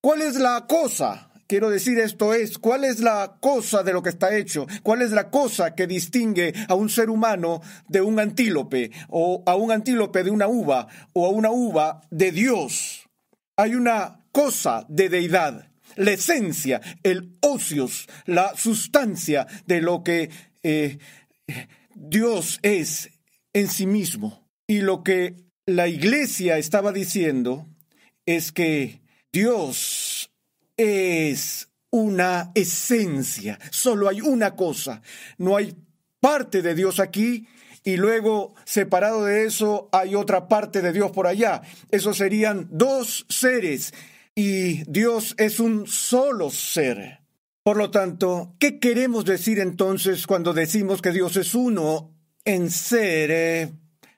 ¿cuál 0.00 0.22
es 0.22 0.36
la 0.36 0.66
cosa? 0.66 1.30
Quiero 1.54 1.70
decir 1.70 2.00
esto 2.00 2.34
es, 2.34 2.58
¿cuál 2.58 2.82
es 2.82 2.98
la 2.98 3.36
cosa 3.38 3.84
de 3.84 3.92
lo 3.92 4.02
que 4.02 4.08
está 4.08 4.36
hecho? 4.36 4.66
¿Cuál 4.82 5.02
es 5.02 5.12
la 5.12 5.30
cosa 5.30 5.76
que 5.76 5.86
distingue 5.86 6.52
a 6.66 6.74
un 6.74 6.88
ser 6.88 7.08
humano 7.08 7.62
de 7.86 8.02
un 8.02 8.18
antílope 8.18 8.90
o 9.08 9.40
a 9.46 9.54
un 9.54 9.70
antílope 9.70 10.24
de 10.24 10.32
una 10.32 10.48
uva 10.48 10.88
o 11.12 11.26
a 11.26 11.28
una 11.28 11.52
uva 11.52 12.00
de 12.10 12.32
Dios? 12.32 13.08
Hay 13.56 13.76
una 13.76 14.26
cosa 14.32 14.84
de 14.88 15.08
deidad, 15.08 15.70
la 15.94 16.10
esencia, 16.10 16.80
el 17.04 17.38
ocios, 17.40 18.08
la 18.26 18.56
sustancia 18.56 19.46
de 19.64 19.80
lo 19.80 20.02
que 20.02 20.30
eh, 20.64 20.98
Dios 21.94 22.58
es 22.62 23.10
en 23.52 23.68
sí 23.68 23.86
mismo. 23.86 24.44
Y 24.66 24.80
lo 24.80 25.04
que 25.04 25.36
la 25.66 25.86
iglesia 25.86 26.58
estaba 26.58 26.90
diciendo 26.90 27.68
es 28.26 28.50
que 28.50 29.02
Dios 29.32 30.13
es 30.76 31.68
una 31.90 32.50
esencia, 32.54 33.58
solo 33.70 34.08
hay 34.08 34.20
una 34.20 34.56
cosa, 34.56 35.02
no 35.38 35.56
hay 35.56 35.76
parte 36.20 36.62
de 36.62 36.74
Dios 36.74 36.98
aquí 36.98 37.46
y 37.84 37.96
luego 37.96 38.54
separado 38.64 39.24
de 39.24 39.44
eso 39.44 39.88
hay 39.92 40.14
otra 40.14 40.48
parte 40.48 40.80
de 40.80 40.92
Dios 40.92 41.12
por 41.12 41.26
allá. 41.26 41.62
Esos 41.90 42.16
serían 42.16 42.66
dos 42.70 43.26
seres 43.28 43.92
y 44.34 44.90
Dios 44.90 45.34
es 45.38 45.60
un 45.60 45.86
solo 45.86 46.50
ser. 46.50 47.20
Por 47.62 47.76
lo 47.76 47.90
tanto, 47.90 48.56
¿qué 48.58 48.78
queremos 48.78 49.24
decir 49.24 49.58
entonces 49.58 50.26
cuando 50.26 50.52
decimos 50.52 51.00
que 51.00 51.12
Dios 51.12 51.36
es 51.36 51.54
uno 51.54 52.12
en 52.44 52.70
ser, 52.70 53.30
eh, 53.30 53.72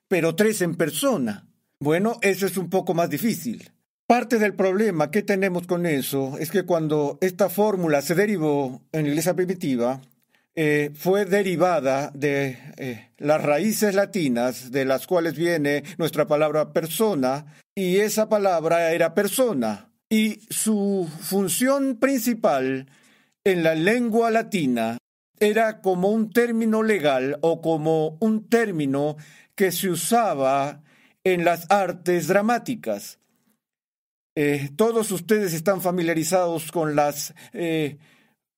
pero 0.09 0.35
tres 0.35 0.63
en 0.63 0.77
persona? 0.77 1.47
Bueno, 1.79 2.19
eso 2.23 2.47
es 2.47 2.57
un 2.57 2.71
poco 2.71 2.95
más 2.95 3.11
difícil. 3.11 3.71
Parte 4.07 4.39
del 4.39 4.55
problema 4.55 5.11
que 5.11 5.23
tenemos 5.23 5.67
con 5.67 5.85
eso 5.85 6.39
es 6.39 6.53
que 6.53 6.63
cuando 6.63 7.19
esta 7.21 7.49
fórmula 7.49 8.03
se 8.03 8.15
derivó 8.15 8.81
en 8.93 9.03
la 9.03 9.09
iglesia 9.09 9.35
primitiva, 9.35 10.01
eh, 10.55 10.93
fue 10.95 11.25
derivada 11.25 12.13
de 12.15 12.57
eh, 12.77 13.11
las 13.19 13.43
raíces 13.43 13.97
latinas 13.97 14.71
de 14.71 14.85
las 14.85 15.09
cuales 15.09 15.35
viene 15.35 15.83
nuestra 15.99 16.29
palabra 16.29 16.73
persona, 16.73 17.47
y 17.75 17.97
esa 17.97 18.29
palabra 18.29 18.93
era 18.93 19.13
persona, 19.13 19.91
y 20.09 20.39
su 20.51 21.11
función 21.23 21.97
principal 21.97 22.87
en 23.43 23.65
la 23.65 23.75
lengua 23.75 24.31
latina 24.31 24.99
era 25.41 25.81
como 25.81 26.11
un 26.11 26.31
término 26.31 26.85
legal 26.85 27.39
o 27.41 27.61
como 27.61 28.19
un 28.21 28.49
término 28.49 29.17
que 29.57 29.73
se 29.73 29.89
usaba 29.91 30.81
en 31.25 31.45
las 31.45 31.69
artes 31.71 32.29
dramáticas. 32.29 33.19
Eh, 34.39 34.69
todos 34.77 35.11
ustedes 35.13 35.55
están 35.55 35.81
familiarizados 35.81 36.71
con 36.71 36.95
las 36.95 37.35
eh, 37.55 37.97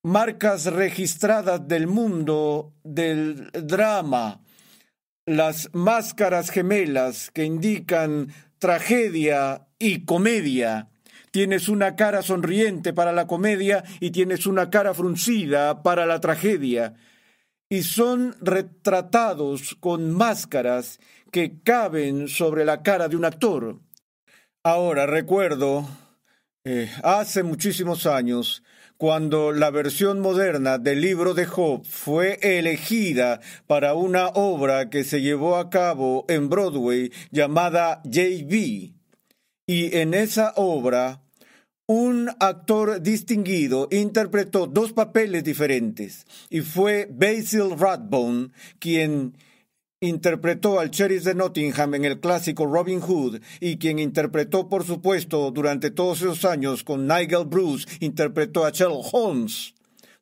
marcas 0.03 0.65
registradas 0.67 1.69
del 1.69 1.87
mundo 1.87 2.75
del 2.83 3.49
drama, 3.53 4.41
las 5.25 5.71
máscaras 5.75 6.51
gemelas 6.51 7.31
que 7.31 7.45
indican 7.45 8.33
tragedia 8.59 9.69
y 9.79 10.05
comedia. 10.05 10.89
Tienes 11.31 11.69
una 11.69 11.95
cara 11.95 12.23
sonriente 12.23 12.93
para 12.93 13.13
la 13.13 13.29
comedia 13.29 13.85
y 14.01 14.11
tienes 14.11 14.49
una 14.49 14.71
cara 14.71 14.95
fruncida 14.95 15.85
para 15.85 16.07
la 16.07 16.19
tragedia. 16.19 16.95
Y 17.71 17.83
son 17.83 18.35
retratados 18.41 19.77
con 19.79 20.11
máscaras 20.11 20.99
que 21.31 21.61
caben 21.63 22.27
sobre 22.27 22.65
la 22.65 22.83
cara 22.83 23.07
de 23.07 23.15
un 23.15 23.25
actor. 23.25 23.79
Ahora 24.71 25.07
recuerdo 25.07 25.89
eh, 26.63 26.93
hace 27.03 27.43
muchísimos 27.43 28.05
años 28.05 28.63
cuando 28.99 29.51
la 29.51 29.71
versión 29.71 30.21
moderna 30.21 30.77
del 30.77 31.01
libro 31.01 31.33
de 31.33 31.47
Job 31.47 31.87
fue 31.87 32.39
elegida 32.43 33.41
para 33.67 33.95
una 33.95 34.29
obra 34.29 34.91
que 34.91 35.05
se 35.05 35.23
llevó 35.23 35.57
a 35.57 35.71
cabo 35.71 36.27
en 36.29 36.51
Broadway 36.51 37.11
llamada 37.31 38.03
JB. 38.05 38.93
Y 39.67 39.97
en 39.97 40.13
esa 40.13 40.53
obra, 40.57 41.23
un 41.87 42.29
actor 42.39 43.01
distinguido 43.01 43.89
interpretó 43.91 44.67
dos 44.67 44.93
papeles 44.93 45.45
diferentes 45.45 46.27
y 46.51 46.61
fue 46.61 47.09
Basil 47.11 47.71
Rathbone 47.79 48.51
quien 48.79 49.33
interpretó 50.01 50.79
al 50.79 50.91
sheriff 50.91 51.25
de 51.25 51.35
Nottingham 51.35 51.95
en 51.95 52.05
el 52.05 52.21
clásico 52.21 52.67
Robin 52.67 53.01
Hood 53.01 53.41
y 53.61 53.79
quien 53.79 53.99
interpretó, 53.99 54.69
por 54.69 54.85
supuesto, 54.85 55.51
durante 55.51 55.91
todos 55.91 56.21
esos 56.21 56.45
años 56.45 56.85
con 56.85 57.07
Nigel 57.07 57.47
Bruce, 57.47 57.87
interpretó 58.01 58.65
a 58.65 58.71
Sherlock 58.71 59.07
Holmes. 59.13 59.75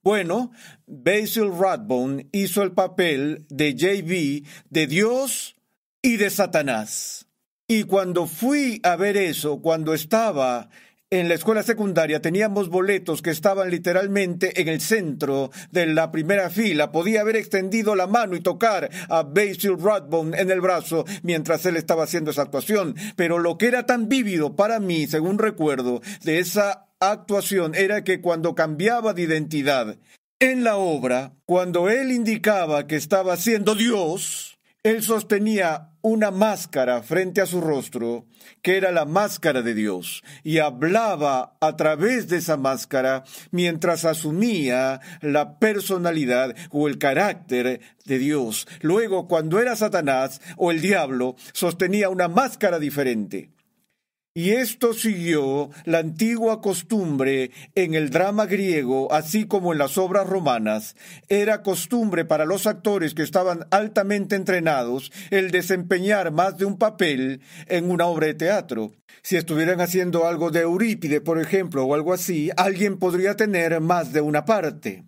Bueno, 0.02 0.52
Basil 0.86 1.50
Rathbone 1.58 2.28
hizo 2.32 2.62
el 2.62 2.72
papel 2.72 3.44
de 3.48 3.74
JB 3.74 4.46
de 4.70 4.86
Dios 4.86 5.56
y 6.00 6.16
de 6.16 6.30
Satanás. 6.30 7.26
Y 7.68 7.82
cuando 7.82 8.28
fui 8.28 8.80
a 8.84 8.94
ver 8.94 9.16
eso, 9.16 9.60
cuando 9.60 9.92
estaba 9.92 10.68
en 11.10 11.28
la 11.28 11.34
escuela 11.34 11.62
secundaria 11.62 12.20
teníamos 12.20 12.68
boletos 12.68 13.22
que 13.22 13.30
estaban 13.30 13.70
literalmente 13.70 14.60
en 14.60 14.66
el 14.66 14.80
centro 14.80 15.50
de 15.70 15.86
la 15.86 16.10
primera 16.10 16.50
fila. 16.50 16.90
Podía 16.90 17.20
haber 17.20 17.36
extendido 17.36 17.94
la 17.94 18.08
mano 18.08 18.34
y 18.34 18.40
tocar 18.40 18.90
a 19.08 19.22
Basil 19.22 19.76
Rathbone 19.78 20.36
en 20.36 20.50
el 20.50 20.60
brazo 20.60 21.04
mientras 21.22 21.64
él 21.64 21.76
estaba 21.76 22.04
haciendo 22.04 22.32
esa 22.32 22.42
actuación. 22.42 22.96
Pero 23.14 23.38
lo 23.38 23.56
que 23.56 23.68
era 23.68 23.86
tan 23.86 24.08
vívido 24.08 24.56
para 24.56 24.80
mí, 24.80 25.06
según 25.06 25.38
recuerdo, 25.38 26.00
de 26.24 26.40
esa 26.40 26.88
actuación 26.98 27.76
era 27.76 28.02
que 28.02 28.20
cuando 28.20 28.56
cambiaba 28.56 29.14
de 29.14 29.22
identidad 29.22 29.96
en 30.40 30.64
la 30.64 30.76
obra, 30.76 31.34
cuando 31.44 31.88
él 31.88 32.10
indicaba 32.10 32.88
que 32.88 32.96
estaba 32.96 33.36
siendo 33.36 33.76
Dios, 33.76 34.58
él 34.82 35.02
sostenía 35.02 35.90
una 36.08 36.30
máscara 36.30 37.02
frente 37.02 37.40
a 37.40 37.46
su 37.46 37.60
rostro, 37.60 38.26
que 38.62 38.76
era 38.76 38.92
la 38.92 39.06
máscara 39.06 39.62
de 39.62 39.74
Dios, 39.74 40.22
y 40.44 40.58
hablaba 40.58 41.56
a 41.60 41.74
través 41.74 42.28
de 42.28 42.36
esa 42.36 42.56
máscara 42.56 43.24
mientras 43.50 44.04
asumía 44.04 45.00
la 45.20 45.58
personalidad 45.58 46.54
o 46.70 46.86
el 46.86 46.98
carácter 46.98 47.80
de 48.04 48.18
Dios. 48.18 48.68
Luego, 48.82 49.26
cuando 49.26 49.58
era 49.58 49.74
Satanás 49.74 50.40
o 50.56 50.70
el 50.70 50.80
diablo, 50.80 51.34
sostenía 51.52 52.08
una 52.08 52.28
máscara 52.28 52.78
diferente. 52.78 53.50
Y 54.36 54.50
esto 54.50 54.92
siguió 54.92 55.70
la 55.86 56.00
antigua 56.00 56.60
costumbre 56.60 57.52
en 57.74 57.94
el 57.94 58.10
drama 58.10 58.44
griego, 58.44 59.10
así 59.10 59.46
como 59.46 59.72
en 59.72 59.78
las 59.78 59.96
obras 59.96 60.26
romanas. 60.26 60.94
Era 61.30 61.62
costumbre 61.62 62.26
para 62.26 62.44
los 62.44 62.66
actores 62.66 63.14
que 63.14 63.22
estaban 63.22 63.66
altamente 63.70 64.36
entrenados 64.36 65.10
el 65.30 65.50
desempeñar 65.52 66.32
más 66.32 66.58
de 66.58 66.66
un 66.66 66.76
papel 66.76 67.40
en 67.66 67.90
una 67.90 68.04
obra 68.08 68.26
de 68.26 68.34
teatro. 68.34 68.92
Si 69.22 69.36
estuvieran 69.36 69.80
haciendo 69.80 70.26
algo 70.26 70.50
de 70.50 70.60
Eurípide, 70.60 71.22
por 71.22 71.40
ejemplo, 71.40 71.86
o 71.86 71.94
algo 71.94 72.12
así, 72.12 72.50
alguien 72.58 72.98
podría 72.98 73.36
tener 73.36 73.80
más 73.80 74.12
de 74.12 74.20
una 74.20 74.44
parte. 74.44 75.06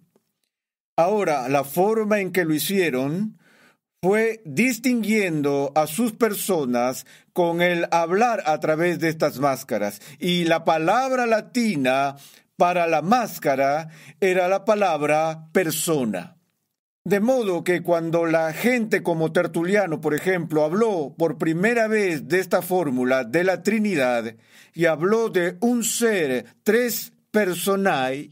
Ahora, 0.97 1.51
la 1.51 1.65
forma 1.65 2.21
en 2.21 2.33
que 2.33 2.47
lo 2.47 2.55
hicieron 2.55 3.39
fue 4.00 4.43
distinguiendo 4.45 5.73
a 5.75 5.88
sus 5.88 6.12
personas 6.12 7.05
con 7.33 7.62
el 7.62 7.87
hablar 7.90 8.43
a 8.47 8.61
través 8.61 9.00
de 9.00 9.09
estas 9.09 9.38
máscaras. 9.38 10.00
Y 10.19 10.45
la 10.45 10.64
palabra 10.64 11.26
latina 11.26 12.17
para 12.57 12.87
la 12.87 13.02
máscara 13.02 13.88
era 14.21 14.49
la 14.49 14.64
palabra 14.64 15.49
persona. 15.52 16.37
De 17.05 17.21
modo 17.21 17.64
que 17.64 17.83
cuando 17.83 18.26
la 18.26 18.52
gente 18.52 19.02
como 19.02 19.33
Tertuliano, 19.33 20.00
por 20.00 20.14
ejemplo, 20.14 20.62
habló 20.62 21.14
por 21.17 21.38
primera 21.38 21.88
vez 21.88 22.28
de 22.28 22.38
esta 22.38 22.62
fórmula 22.62 23.25
de 23.25 23.45
la 23.45 23.62
Trinidad 23.62 24.37
y 24.75 24.85
habló 24.85 25.28
de 25.31 25.57
un 25.61 25.85
ser, 25.85 26.45
tres 26.62 27.12
personae, 27.31 28.31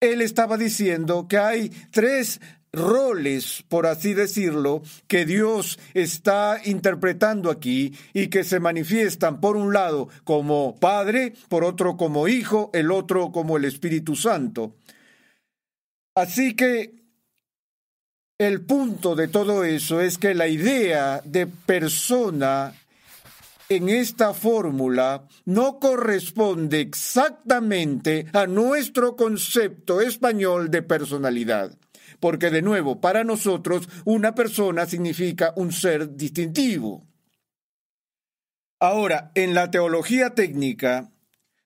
él 0.00 0.22
estaba 0.22 0.56
diciendo 0.56 1.26
que 1.28 1.38
hay 1.38 1.70
tres 1.90 2.40
roles, 2.72 3.64
por 3.68 3.86
así 3.86 4.14
decirlo, 4.14 4.82
que 5.06 5.24
Dios 5.24 5.78
está 5.94 6.60
interpretando 6.64 7.50
aquí 7.50 7.94
y 8.12 8.28
que 8.28 8.44
se 8.44 8.60
manifiestan 8.60 9.40
por 9.40 9.56
un 9.56 9.72
lado 9.72 10.08
como 10.24 10.76
Padre, 10.76 11.34
por 11.48 11.64
otro 11.64 11.96
como 11.96 12.28
Hijo, 12.28 12.70
el 12.74 12.90
otro 12.90 13.32
como 13.32 13.56
el 13.56 13.64
Espíritu 13.64 14.16
Santo. 14.16 14.74
Así 16.14 16.54
que 16.54 16.98
el 18.38 18.60
punto 18.62 19.16
de 19.16 19.28
todo 19.28 19.64
eso 19.64 20.00
es 20.00 20.18
que 20.18 20.34
la 20.34 20.48
idea 20.48 21.20
de 21.24 21.46
persona 21.46 22.74
en 23.68 23.88
esta 23.88 24.32
fórmula 24.32 25.26
no 25.44 25.78
corresponde 25.78 26.80
exactamente 26.80 28.26
a 28.32 28.46
nuestro 28.46 29.16
concepto 29.16 30.00
español 30.00 30.70
de 30.70 30.82
personalidad. 30.82 31.76
Porque 32.20 32.50
de 32.50 32.62
nuevo, 32.62 33.00
para 33.00 33.24
nosotros 33.24 33.88
una 34.04 34.34
persona 34.34 34.86
significa 34.86 35.52
un 35.56 35.72
ser 35.72 36.16
distintivo. 36.16 37.08
Ahora, 38.80 39.32
en 39.34 39.54
la 39.54 39.70
teología 39.70 40.30
técnica, 40.30 41.12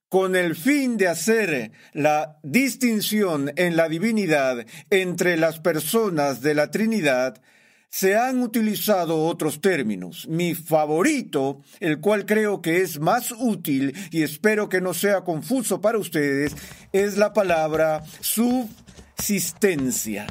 con 0.09 0.35
el 0.37 0.55
fin 0.57 0.99
de 0.99 1.09
hacer 1.09 1.73
la 1.95 2.39
distinción 2.43 3.51
en 3.57 3.77
la 3.77 3.89
divinidad 3.89 4.67
entre 4.91 5.39
las 5.39 5.59
personas 5.59 6.43
de 6.43 6.55
la 6.55 6.71
Trinidad, 6.71 7.41
se 7.89 8.15
han 8.17 8.43
utilizado 8.43 9.25
otros 9.27 9.61
términos. 9.61 10.27
Mi 10.27 10.55
favorito, 10.55 11.61
el 11.81 12.01
cual 12.01 12.25
creo 12.25 12.63
que 12.63 12.81
es 12.81 12.99
más 12.99 13.31
útil 13.33 13.95
y 14.11 14.23
espero 14.23 14.71
que 14.71 14.81
no 14.81 14.95
sea 14.95 15.21
confuso 15.21 15.83
para 15.83 15.99
ustedes, 15.99 16.57
es 16.93 17.19
la 17.19 17.35
palabra 17.35 18.03
subsistencia. 18.21 20.27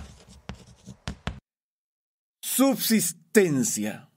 Subsistencia. 2.55 4.09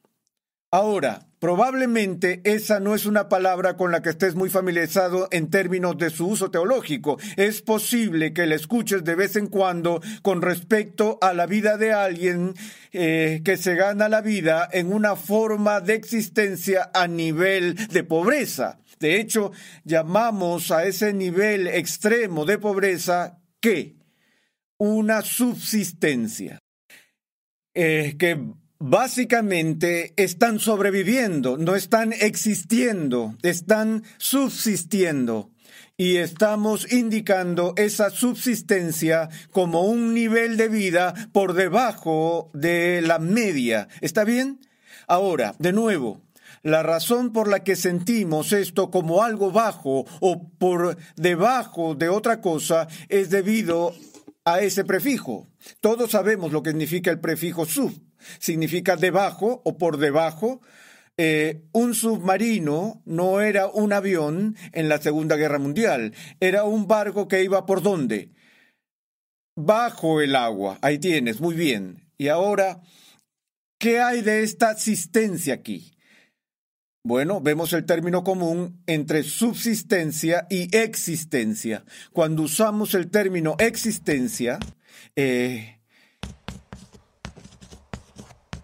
Ahora, 0.73 1.29
Probablemente 1.45 2.41
esa 2.45 2.81
no 2.81 2.95
es 2.95 3.05
una 3.05 3.29
palabra 3.29 3.76
con 3.76 3.93
la 3.93 4.00
que 4.00 4.09
estés 4.09 4.35
muy 4.35 4.49
familiarizado 4.49 5.29
en 5.31 5.50
términos 5.50 5.99
de 5.99 6.09
su 6.09 6.26
uso 6.26 6.50
teológico. 6.50 7.19
Es 7.37 7.61
posible 7.61 8.33
que 8.33 8.47
la 8.47 8.55
escuches 8.55 9.05
de 9.05 9.14
vez 9.14 9.37
en 9.37 9.49
cuando 9.49 10.00
con 10.23 10.41
respecto 10.41 11.19
a 11.21 11.35
la 11.35 11.45
vida 11.45 11.76
de 11.76 11.93
alguien 11.93 12.55
eh, 12.93 13.43
que 13.45 13.59
se 13.59 13.75
gana 13.75 14.09
la 14.09 14.23
vida 14.23 14.67
en 14.73 14.91
una 14.91 15.17
forma 15.17 15.83
de 15.83 15.93
existencia 15.93 16.91
a 16.95 17.09
nivel 17.09 17.75
de 17.88 18.05
pobreza. 18.05 18.79
De 18.99 19.21
hecho, 19.21 19.53
llamamos 19.85 20.71
a 20.71 20.85
ese 20.85 21.12
nivel 21.12 21.67
extremo 21.67 22.47
de 22.47 22.57
pobreza 22.57 23.38
¿qué? 23.61 23.97
Una 24.79 25.21
subsistencia. 25.21 26.63
Eh, 27.75 28.14
que 28.19 28.38
básicamente 28.78 30.12
están 30.16 30.59
sobreviviendo, 30.59 31.57
no 31.57 31.75
están 31.75 32.12
existiendo, 32.12 33.35
están 33.43 34.04
subsistiendo. 34.19 35.51
Y 35.96 36.16
estamos 36.16 36.92
indicando 36.92 37.72
esa 37.77 38.11
subsistencia 38.11 39.29
como 39.53 39.83
un 39.83 40.12
nivel 40.12 40.57
de 40.57 40.68
vida 40.68 41.14
por 41.33 41.55
debajo 41.55 42.51
de 42.53 43.01
la 43.01 43.20
media. 43.20 43.88
¿Está 44.01 44.25
bien? 44.25 44.61
Ahora, 45.07 45.55
de 45.59 45.72
nuevo, 45.72 46.20
la 46.62 46.83
razón 46.83 47.33
por 47.33 47.46
la 47.46 47.62
que 47.62 47.77
sentimos 47.77 48.53
esto 48.53 48.90
como 48.90 49.22
algo 49.22 49.53
bajo 49.53 50.05
o 50.20 50.49
por 50.59 50.96
debajo 51.14 51.94
de 51.94 52.09
otra 52.09 52.40
cosa 52.40 52.88
es 53.09 53.31
debido 53.31 53.94
a 54.44 54.61
ese 54.61 54.85
prefijo. 54.85 55.48
Todos 55.80 56.11
sabemos 56.11 56.52
lo 56.52 56.62
que 56.62 56.70
significa 56.70 57.11
el 57.11 57.20
prefijo 57.20 57.64
sub 57.66 57.92
significa 58.38 58.96
debajo 58.96 59.62
o 59.64 59.78
por 59.78 59.98
debajo. 59.98 60.61
Eh, 61.16 61.62
un 61.72 61.94
submarino 61.94 63.02
no 63.04 63.40
era 63.40 63.68
un 63.68 63.92
avión 63.92 64.57
en 64.72 64.88
la 64.88 64.98
Segunda 64.98 65.37
Guerra 65.37 65.61
Mundial, 65.61 66.12
era 66.40 66.64
un 66.64 66.88
barco 66.88 67.28
que 67.28 67.44
iba 67.44 67.66
por 67.66 67.83
dónde? 67.83 68.33
Bajo 69.57 70.20
el 70.20 70.35
agua. 70.35 70.78
Ahí 70.83 70.98
tienes, 70.98 71.40
muy 71.40 71.54
bien. 71.54 72.11
Y 72.18 72.28
ahora, 72.28 72.83
¿qué 73.78 74.00
hay 74.00 74.22
de 74.22 74.42
esta 74.42 74.70
asistencia 74.70 75.54
aquí? 75.54 75.93
Bueno, 77.07 77.43
vemos 77.43 77.75
el 77.75 77.85
término 77.85 78.25
común 78.25 78.81
entre 78.87 79.25
subsistencia 79.25 80.47
y 80.49 80.75
existencia. 80.75 81.85
Cuando 82.14 82.45
usamos 82.45 82.95
el 82.95 83.11
término 83.11 83.57
existencia, 83.59 84.59
eh, 85.14 85.81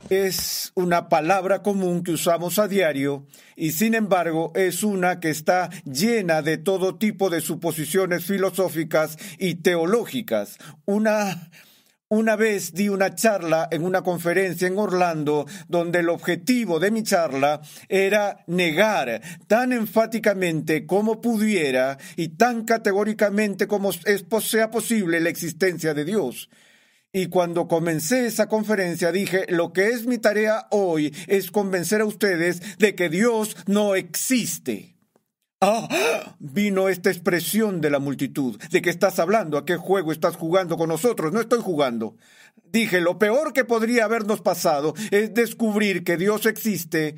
es 0.08 0.72
una 0.74 1.10
palabra 1.10 1.60
común 1.60 2.02
que 2.02 2.12
usamos 2.12 2.58
a 2.58 2.66
diario 2.66 3.26
y 3.56 3.72
sin 3.72 3.94
embargo 3.94 4.52
es 4.54 4.84
una 4.84 5.20
que 5.20 5.28
está 5.28 5.68
llena 5.84 6.40
de 6.40 6.56
todo 6.56 6.96
tipo 6.96 7.28
de 7.28 7.42
suposiciones 7.42 8.24
filosóficas 8.24 9.18
y 9.38 9.56
teológicas. 9.56 10.56
Una 10.86 11.50
una 12.12 12.34
vez 12.34 12.72
di 12.72 12.88
una 12.88 13.14
charla 13.14 13.68
en 13.70 13.84
una 13.84 14.02
conferencia 14.02 14.66
en 14.66 14.76
Orlando 14.76 15.46
donde 15.68 16.00
el 16.00 16.08
objetivo 16.08 16.80
de 16.80 16.90
mi 16.90 17.04
charla 17.04 17.60
era 17.88 18.42
negar 18.48 19.22
tan 19.46 19.72
enfáticamente 19.72 20.86
como 20.86 21.20
pudiera 21.20 21.98
y 22.16 22.30
tan 22.30 22.64
categóricamente 22.64 23.68
como 23.68 23.92
sea 23.92 24.72
posible 24.72 25.20
la 25.20 25.28
existencia 25.28 25.94
de 25.94 26.04
Dios. 26.04 26.50
Y 27.12 27.26
cuando 27.26 27.68
comencé 27.68 28.26
esa 28.26 28.48
conferencia 28.48 29.12
dije, 29.12 29.46
lo 29.48 29.72
que 29.72 29.90
es 29.90 30.06
mi 30.06 30.18
tarea 30.18 30.66
hoy 30.72 31.14
es 31.28 31.52
convencer 31.52 32.00
a 32.00 32.06
ustedes 32.06 32.76
de 32.78 32.96
que 32.96 33.08
Dios 33.08 33.56
no 33.66 33.94
existe. 33.94 34.96
Ah, 35.62 36.36
vino 36.38 36.88
esta 36.88 37.10
expresión 37.10 37.82
de 37.82 37.90
la 37.90 37.98
multitud. 37.98 38.58
¿De 38.70 38.80
qué 38.80 38.88
estás 38.88 39.18
hablando? 39.18 39.58
¿A 39.58 39.66
qué 39.66 39.76
juego 39.76 40.10
estás 40.10 40.34
jugando 40.34 40.78
con 40.78 40.88
nosotros? 40.88 41.34
No 41.34 41.40
estoy 41.42 41.60
jugando. 41.60 42.16
Dije, 42.72 43.02
lo 43.02 43.18
peor 43.18 43.52
que 43.52 43.66
podría 43.66 44.06
habernos 44.06 44.40
pasado 44.40 44.94
es 45.10 45.34
descubrir 45.34 46.02
que 46.02 46.16
Dios 46.16 46.46
existe 46.46 47.16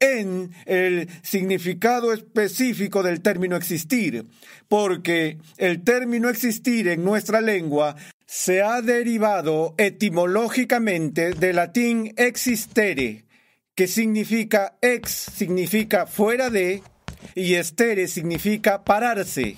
en 0.00 0.50
el 0.66 1.08
significado 1.22 2.12
específico 2.12 3.04
del 3.04 3.20
término 3.20 3.54
existir, 3.54 4.26
porque 4.66 5.38
el 5.56 5.84
término 5.84 6.28
existir 6.28 6.88
en 6.88 7.04
nuestra 7.04 7.40
lengua 7.40 7.94
se 8.26 8.60
ha 8.60 8.82
derivado 8.82 9.76
etimológicamente 9.78 11.34
del 11.34 11.56
latín 11.56 12.12
existere, 12.16 13.24
que 13.76 13.86
significa 13.86 14.78
ex, 14.80 15.10
significa 15.12 16.06
fuera 16.06 16.50
de, 16.50 16.82
y 17.34 17.54
estere 17.54 18.08
significa 18.08 18.84
pararse. 18.84 19.56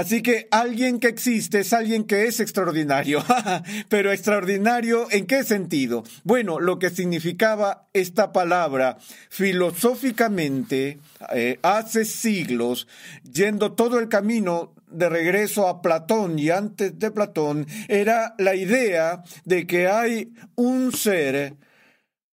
Así 0.00 0.22
que 0.22 0.48
alguien 0.50 0.98
que 0.98 1.08
existe 1.08 1.60
es 1.60 1.74
alguien 1.74 2.04
que 2.04 2.26
es 2.26 2.40
extraordinario. 2.40 3.22
Pero 3.90 4.12
extraordinario 4.12 5.08
en 5.10 5.26
qué 5.26 5.44
sentido? 5.44 6.04
Bueno, 6.24 6.58
lo 6.58 6.78
que 6.78 6.88
significaba 6.88 7.88
esta 7.92 8.32
palabra 8.32 8.96
filosóficamente 9.28 11.00
eh, 11.34 11.58
hace 11.62 12.06
siglos, 12.06 12.88
yendo 13.30 13.72
todo 13.72 13.98
el 13.98 14.08
camino 14.08 14.72
de 14.86 15.10
regreso 15.10 15.68
a 15.68 15.82
Platón 15.82 16.38
y 16.38 16.48
antes 16.48 16.98
de 16.98 17.10
Platón, 17.10 17.66
era 17.88 18.34
la 18.38 18.54
idea 18.54 19.22
de 19.44 19.66
que 19.66 19.88
hay 19.88 20.32
un 20.54 20.92
ser 20.92 21.56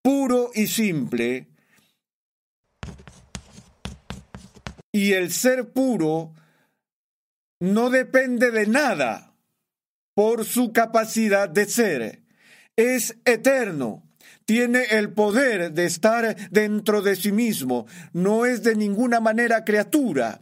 puro 0.01 0.51
y 0.53 0.67
simple 0.67 1.47
y 4.97 5.13
el 5.13 5.31
ser 5.31 5.73
puro 5.73 6.33
no 7.59 7.91
depende 7.91 8.49
de 8.49 8.65
nada 8.65 9.35
por 10.15 10.43
su 10.43 10.73
capacidad 10.73 11.47
de 11.47 11.65
ser. 11.67 12.23
Es 12.75 13.15
eterno. 13.23 14.03
Tiene 14.45 14.85
el 14.89 15.13
poder 15.13 15.71
de 15.73 15.85
estar 15.85 16.35
dentro 16.49 17.03
de 17.03 17.15
sí 17.15 17.31
mismo. 17.31 17.85
No 18.11 18.47
es 18.47 18.63
de 18.63 18.75
ninguna 18.75 19.19
manera 19.19 19.63
criatura 19.63 20.41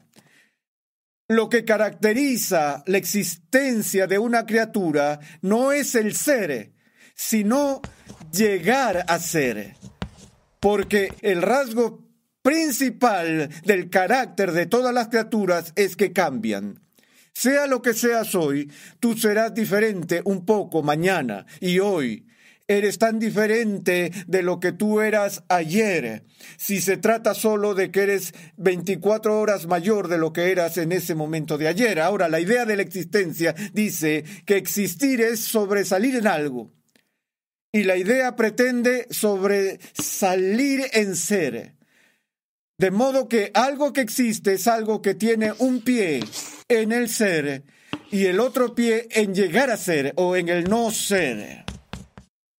Lo 1.28 1.50
que 1.50 1.66
caracteriza 1.66 2.82
la 2.86 2.98
existencia 2.98 4.08
de 4.08 4.20
una 4.20 4.46
criatura 4.46 5.20
no 5.42 5.74
es 5.74 5.96
el 5.96 6.16
ser, 6.16 6.72
sino 7.14 7.82
llegar 8.32 9.04
a 9.10 9.20
ser. 9.20 9.76
Porque 10.62 11.14
el 11.22 11.42
rasgo 11.42 12.05
principal 12.46 13.50
del 13.66 13.90
carácter 13.90 14.52
de 14.52 14.68
todas 14.68 14.94
las 14.94 15.08
criaturas 15.08 15.74
es 15.76 15.96
que 15.96 16.14
cambian. 16.14 16.80
Sea 17.34 17.66
lo 17.66 17.82
que 17.82 17.96
seas 17.96 18.36
hoy, 18.36 18.72
tú 19.00 19.18
serás 19.18 19.56
diferente 19.56 20.22
un 20.26 20.46
poco 20.46 20.84
mañana 20.84 21.48
y 21.60 21.80
hoy. 21.80 22.28
Eres 22.68 23.00
tan 23.00 23.18
diferente 23.18 24.12
de 24.28 24.44
lo 24.44 24.60
que 24.60 24.72
tú 24.72 25.02
eras 25.02 25.44
ayer. 25.50 26.24
Si 26.58 26.82
se 26.82 26.98
trata 26.98 27.34
solo 27.34 27.74
de 27.74 27.90
que 27.90 28.04
eres 28.04 28.36
24 28.58 29.40
horas 29.40 29.66
mayor 29.66 30.08
de 30.08 30.20
lo 30.20 30.32
que 30.32 30.52
eras 30.52 30.78
en 30.78 30.92
ese 30.92 31.16
momento 31.16 31.58
de 31.58 31.68
ayer. 31.68 32.00
Ahora, 32.00 32.30
la 32.30 32.40
idea 32.40 32.66
de 32.66 32.76
la 32.76 32.84
existencia 32.84 33.56
dice 33.74 34.24
que 34.46 34.58
existir 34.58 35.20
es 35.20 35.40
sobresalir 35.40 36.16
en 36.16 36.28
algo. 36.28 36.72
Y 37.72 37.84
la 37.84 37.98
idea 37.98 38.36
pretende 38.36 39.08
sobresalir 39.10 40.86
en 40.94 41.16
ser. 41.16 41.75
De 42.78 42.92
modo 42.92 43.30
que 43.30 43.52
algo 43.54 43.94
que 43.94 44.02
existe 44.02 44.54
es 44.54 44.68
algo 44.68 45.02
que 45.02 45.16
tiene 45.16 45.54
un 45.60 45.82
pie 45.82 46.22
en 46.68 46.92
el 46.92 47.10
ser 47.10 47.64
y 48.12 48.26
el 48.26 48.40
otro 48.40 48.76
pie 48.76 49.08
en 49.12 49.34
llegar 49.34 49.70
a 49.70 49.78
ser 49.78 50.14
o 50.18 50.36
en 50.36 50.50
el 50.50 50.70
no 50.70 50.92
ser. 50.92 51.64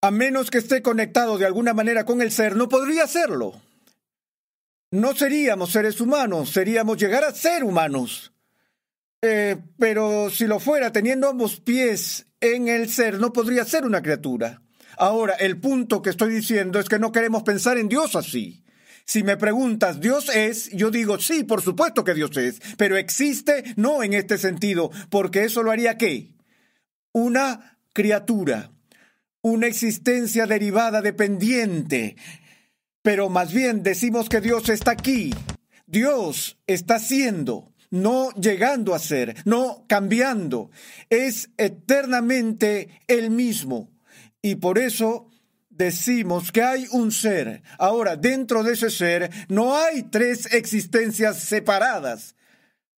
A 0.01 0.11
menos 0.11 0.51
que 0.51 0.59
esté 0.59 0.81
conectado 0.83 1.37
de 1.37 1.47
alguna 1.47 1.75
manera 1.75 2.05
con 2.05 2.23
el 2.23 2.33
ser, 2.33 2.57
no 2.57 2.69
podría 2.69 3.07
serlo. 3.07 3.61
No 4.91 5.15
seríamos 5.15 5.73
seres 5.73 6.01
humanos, 6.01 6.51
seríamos 6.51 6.97
llegar 6.97 7.25
a 7.25 7.35
ser 7.35 7.63
humanos. 7.65 8.33
Eh, 9.21 9.57
pero 9.79 10.31
si 10.31 10.47
lo 10.47 10.61
fuera 10.61 10.93
teniendo 10.93 11.29
ambos 11.29 11.61
pies 11.61 12.27
en 12.41 12.69
el 12.69 12.89
ser, 12.89 13.19
no 13.19 13.33
podría 13.33 13.65
ser 13.65 13.85
una 13.85 14.01
criatura. 14.01 14.63
Ahora, 14.97 15.35
el 15.35 15.59
punto 15.59 16.01
que 16.01 16.11
estoy 16.11 16.33
diciendo 16.33 16.79
es 16.79 16.89
que 16.89 16.99
no 16.99 17.13
queremos 17.13 17.43
pensar 17.43 17.77
en 17.77 17.89
Dios 17.89 18.17
así. 18.17 18.63
Si 19.07 19.23
me 19.23 19.37
preguntas, 19.37 20.01
¿Dios 20.01 20.29
es? 20.35 20.69
Yo 20.71 20.91
digo, 20.91 21.21
sí, 21.21 21.45
por 21.45 21.63
supuesto 21.63 22.03
que 22.03 22.13
Dios 22.13 22.37
es, 22.37 22.61
pero 22.77 22.97
existe 22.97 23.63
no 23.77 24.03
en 24.03 24.15
este 24.15 24.37
sentido, 24.37 24.91
porque 25.11 25.45
eso 25.45 25.63
lo 25.63 25.71
haría 25.71 25.97
qué? 25.97 26.35
Una 27.13 27.79
criatura, 27.93 28.73
una 29.43 29.69
existencia 29.69 30.47
derivada 30.47 31.03
dependiente. 31.03 32.17
Pero 33.01 33.29
más 33.29 33.53
bien 33.53 33.85
decimos 33.85 34.29
que 34.29 34.41
Dios 34.41 34.69
está 34.69 34.91
aquí. 34.91 35.33
Dios 35.87 36.59
está 36.67 36.99
siendo, 36.99 37.73
no 37.91 38.33
llegando 38.33 38.93
a 38.93 38.99
ser, 38.99 39.37
no 39.45 39.85
cambiando. 39.87 40.71
Es 41.11 41.51
eternamente 41.59 43.03
el 43.07 43.31
mismo. 43.31 43.89
Y 44.43 44.57
por 44.57 44.79
eso 44.79 45.31
decimos 45.77 46.53
que 46.53 46.63
hay 46.63 46.87
un 46.93 47.13
ser. 47.13 47.63
Ahora, 47.79 48.17
dentro 48.17 48.63
de 48.63 48.73
ese 48.73 48.91
ser 48.91 49.31
no 49.49 49.77
hay 49.77 50.05
tres 50.05 50.53
existencias 50.53 51.39
separadas. 51.39 52.35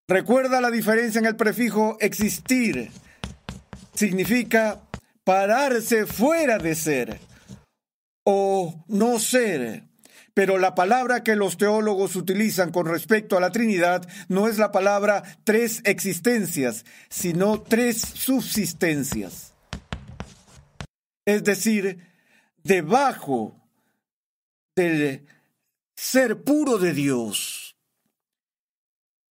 Recuerda 0.07 0.61
la 0.61 0.71
diferencia 0.71 1.19
en 1.19 1.27
el 1.27 1.37
prefijo 1.37 1.99
existir. 2.01 2.91
Significa 3.95 4.81
pararse 5.25 6.07
fuera 6.07 6.59
de 6.59 6.75
ser 6.75 7.21
o 8.25 8.85
no 8.89 9.19
ser. 9.19 9.85
Pero 10.33 10.57
la 10.57 10.75
palabra 10.75 11.25
que 11.25 11.35
los 11.35 11.59
teólogos 11.59 12.15
utilizan 12.15 12.71
con 12.71 12.87
respecto 12.87 13.37
a 13.37 13.41
la 13.41 13.51
Trinidad 13.51 14.09
no 14.29 14.47
es 14.47 14.57
la 14.57 14.71
palabra 14.71 15.25
tres 15.43 15.83
existencias, 15.85 16.85
sino 17.11 17.61
tres 17.61 18.01
subsistencias. 18.01 19.53
Es 21.27 21.45
decir, 21.45 22.08
debajo 22.63 23.61
del 24.77 25.27
ser 25.97 26.43
puro 26.43 26.79
de 26.79 26.93
Dios, 26.93 27.77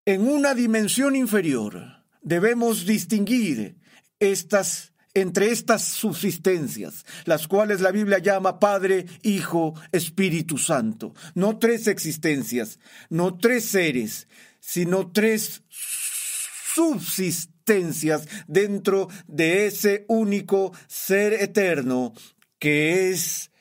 en 0.06 0.28
una 0.28 0.54
dimensión 0.54 1.16
inferior, 1.16 2.04
debemos 2.22 2.86
distinguir 2.86 3.78
estas 4.20 4.94
entre 5.14 5.50
estas 5.50 5.84
subsistencias, 5.84 7.06
las 7.26 7.48
cuales 7.48 7.82
la 7.82 7.92
Biblia 7.92 8.20
llama 8.20 8.60
Padre, 8.60 9.08
Hijo, 9.24 9.74
Espíritu 9.92 10.60
Santo. 10.60 11.16
No 11.34 11.58
tres 11.58 11.88
existencias, 11.88 12.78
no 13.10 13.36
tres 13.36 13.66
seres, 13.66 14.28
sino 14.60 15.12
tres 15.12 15.64
subsistencias 15.72 18.28
dentro 18.48 19.08
de 19.28 19.66
ese 19.66 20.06
único 20.08 20.72
ser 20.88 21.34
eterno 21.34 22.14
que 22.60 23.10
es 23.10 23.52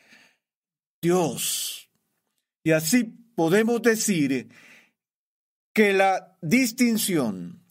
Dios. 1.02 1.90
Y 2.64 2.72
así 2.72 3.04
podemos 3.34 3.82
decir 3.82 4.48
que 5.72 5.92
la 5.92 6.38
distinción 6.40 7.62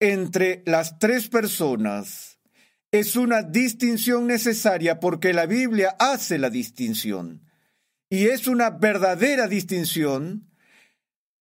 entre 0.00 0.62
las 0.66 0.98
tres 0.98 1.28
personas 1.28 2.38
es 2.92 3.14
una 3.14 3.42
distinción 3.42 4.26
necesaria 4.26 4.98
porque 4.98 5.32
la 5.32 5.46
Biblia 5.46 5.94
hace 5.98 6.38
la 6.38 6.50
distinción. 6.50 7.46
Y 8.08 8.26
es 8.26 8.48
una 8.48 8.70
verdadera 8.70 9.46
distinción, 9.46 10.50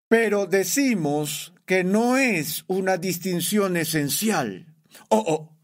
pero 0.08 0.45
decimos 0.45 1.54
que 1.65 1.84
no 1.84 2.17
es 2.17 2.65
una 2.67 2.98
distinción 2.98 3.78
esencial. 3.78 4.76
Oh, 5.10 5.24
oh, 5.28 5.59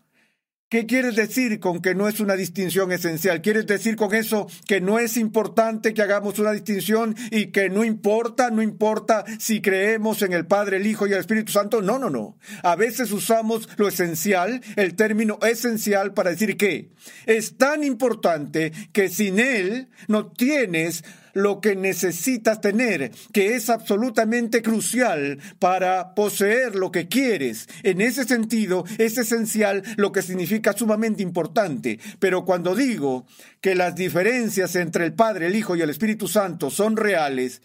¿Qué 0.76 0.86
quieres 0.86 1.16
decir 1.16 1.62
con 1.62 1.82
que 1.82 1.96
no 1.96 2.10
es 2.10 2.20
una 2.20 2.36
distinción 2.36 2.92
esencial? 2.92 3.42
¿Quieres 3.42 3.66
decir 3.66 3.96
con 3.96 4.14
eso 4.14 4.46
que 4.68 4.82
no 4.82 5.00
es 5.00 5.16
importante 5.16 5.94
que 5.94 6.02
hagamos 6.02 6.38
una 6.38 6.52
distinción 6.52 7.16
y 7.32 7.46
que 7.46 7.70
no 7.70 7.86
importa, 7.86 8.52
no 8.52 8.62
importa 8.62 9.24
si 9.40 9.62
creemos 9.62 10.22
en 10.22 10.34
el 10.34 10.46
Padre, 10.48 10.76
el 10.76 10.86
Hijo 10.86 11.08
y 11.08 11.14
el 11.14 11.20
Espíritu 11.20 11.54
Santo? 11.54 11.82
No, 11.82 11.98
no, 11.98 12.10
no. 12.10 12.38
A 12.62 12.76
veces 12.76 13.14
usamos 13.14 13.70
lo 13.78 13.88
esencial, 13.88 14.60
el 14.76 14.96
término 14.96 15.40
esencial 15.44 16.14
para 16.14 16.32
decir 16.32 16.58
que 16.58 16.90
es 17.26 17.56
tan 17.56 17.86
importante 17.86 18.74
que 18.92 19.08
sin 19.08 19.40
él 19.40 19.88
no 20.10 20.28
tienes 20.28 21.06
lo 21.36 21.60
que 21.60 21.76
necesitas 21.76 22.62
tener, 22.62 23.12
que 23.34 23.56
es 23.56 23.70
absolutamente 23.70 24.64
crucial 24.64 25.38
para 25.60 26.16
poseer 26.16 26.76
lo 26.76 26.92
que 26.92 27.08
quieres. 27.08 27.68
En 27.84 28.02
ese 28.02 28.24
sentido, 28.24 28.86
es 28.98 29.18
esencial 29.18 29.84
lo 29.98 30.12
que 30.12 30.22
significa 30.22 30.74
sumamente 30.74 31.22
importante. 31.22 32.00
Pero 32.20 32.46
cuando 32.46 32.74
digo 32.74 33.28
que 33.62 33.76
las 33.76 33.96
diferencias 33.96 34.76
entre 34.78 35.06
el 35.06 35.14
Padre, 35.14 35.48
el 35.48 35.56
Hijo 35.56 35.76
y 35.76 35.82
el 35.82 35.90
Espíritu 35.90 36.28
Santo 36.30 36.72
son 36.72 36.96
reales, 36.96 37.62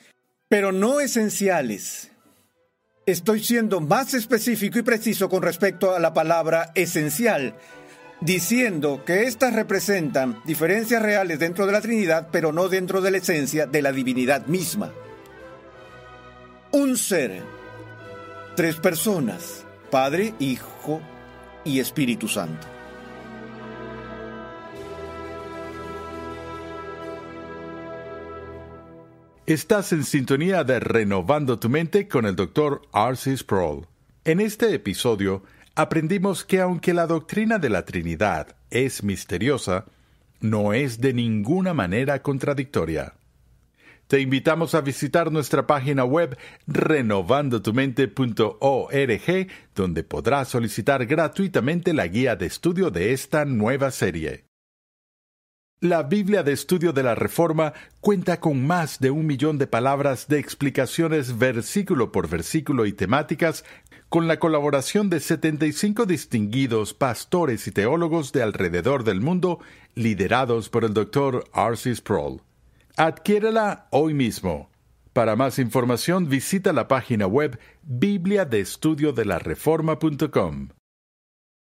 pero 0.49 0.73
no 0.73 0.99
esenciales, 0.99 2.11
estoy 3.07 3.41
siendo 3.43 3.81
más 3.81 4.15
específico 4.15 4.81
y 4.81 4.83
preciso 4.83 5.29
con 5.29 5.43
respecto 5.43 5.95
a 5.95 6.01
la 6.01 6.13
palabra 6.13 6.73
esencial 6.75 7.55
diciendo 8.21 9.03
que 9.05 9.25
éstas 9.25 9.55
representan 9.55 10.41
diferencias 10.45 11.03
reales 11.03 11.39
dentro 11.39 11.67
de 11.67 11.73
la 11.73 11.81
Trinidad, 11.81 12.29
pero 12.31 12.53
no 12.53 12.69
dentro 12.69 13.01
de 13.01 13.11
la 13.11 13.19
esencia 13.19 13.67
de 13.67 13.83
la 13.83 13.93
divinidad 13.93 14.47
misma. 14.47 14.93
Un 16.73 16.97
ser, 16.97 17.43
tres 18.55 18.77
personas, 18.77 19.65
Padre, 19.91 20.35
Hijo 20.39 21.01
y 21.65 21.81
Espíritu 21.81 22.29
Santo. 22.29 22.67
Estás 29.47 29.93
en 29.93 30.05
sintonía 30.05 30.63
de 30.63 30.79
Renovando 30.79 31.59
tu 31.59 31.69
Mente 31.69 32.07
con 32.07 32.25
el 32.25 32.37
Dr. 32.37 32.83
R.C. 32.95 33.37
Sproul. 33.37 33.85
En 34.23 34.39
este 34.39 34.73
episodio, 34.73 35.43
aprendimos 35.81 36.45
que 36.45 36.61
aunque 36.61 36.93
la 36.93 37.07
doctrina 37.07 37.59
de 37.59 37.71
la 37.71 37.87
Trinidad 37.87 38.55
es 38.71 39.03
misteriosa, 39.03 39.87
no 40.41 40.75
es 40.75 41.01
de 41.01 41.15
ninguna 41.15 41.73
manera 41.73 42.21
contradictoria. 42.23 43.15
Te 44.07 44.21
invitamos 44.21 44.75
a 44.75 44.83
visitar 44.83 45.33
nuestra 45.33 45.67
página 45.67 46.05
web 46.05 46.37
renovandotumente.org, 46.67 49.49
donde 49.75 50.03
podrás 50.03 50.49
solicitar 50.49 51.07
gratuitamente 51.07 51.95
la 51.95 52.07
guía 52.09 52.37
de 52.37 52.45
estudio 52.47 52.91
de 52.91 53.13
esta 53.13 53.47
nueva 53.47 53.91
serie. 53.91 54.51
La 55.83 56.03
Biblia 56.03 56.43
de 56.43 56.53
Estudio 56.53 56.93
de 56.93 57.03
la 57.03 57.15
Reforma 57.15 57.73
cuenta 58.03 58.39
con 58.39 58.67
más 58.67 59.01
de 59.01 59.11
un 59.11 59.25
millón 59.25 59.57
de 59.57 59.67
palabras 59.67 60.29
de 60.29 60.39
explicaciones 60.39 61.39
versículo 61.39 62.13
por 62.13 62.29
versículo 62.29 62.85
y 62.85 62.93
temáticas 62.93 63.65
con 64.11 64.29
la 64.29 64.39
colaboración 64.41 65.09
de 65.09 65.21
75 65.21 66.05
distinguidos 66.05 66.93
pastores 66.95 67.69
y 67.69 67.71
teólogos 67.71 68.33
de 68.33 68.43
alrededor 68.43 69.05
del 69.05 69.21
mundo, 69.21 69.61
liderados 69.95 70.69
por 70.69 70.85
el 70.85 70.93
Dr. 70.93 71.45
R.C. 71.55 71.95
Sproul. 71.95 72.43
Adquiérela 72.97 73.87
hoy 73.91 74.13
mismo. 74.13 74.69
Para 75.13 75.37
más 75.37 75.61
información 75.61 76.29
visita 76.29 76.73
la 76.73 76.89
página 76.89 77.29
web 77.29 77.61
bibliadeestudiodelareforma.com. 77.83 80.71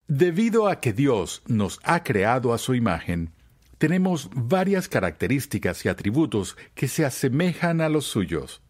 Debido 0.09 0.67
a 0.69 0.81
que 0.81 0.93
Dios 0.93 1.45
nos 1.47 1.79
ha 1.85 2.03
creado 2.03 2.53
a 2.53 2.59
su 2.59 2.75
imagen, 2.75 3.31
tenemos 3.79 4.29
varias 4.35 4.89
características 4.89 5.85
y 5.85 5.89
atributos 5.89 6.57
que 6.75 6.89
se 6.89 7.05
asemejan 7.05 7.81
a 7.81 7.89
los 7.89 8.07
suyos. 8.07 8.61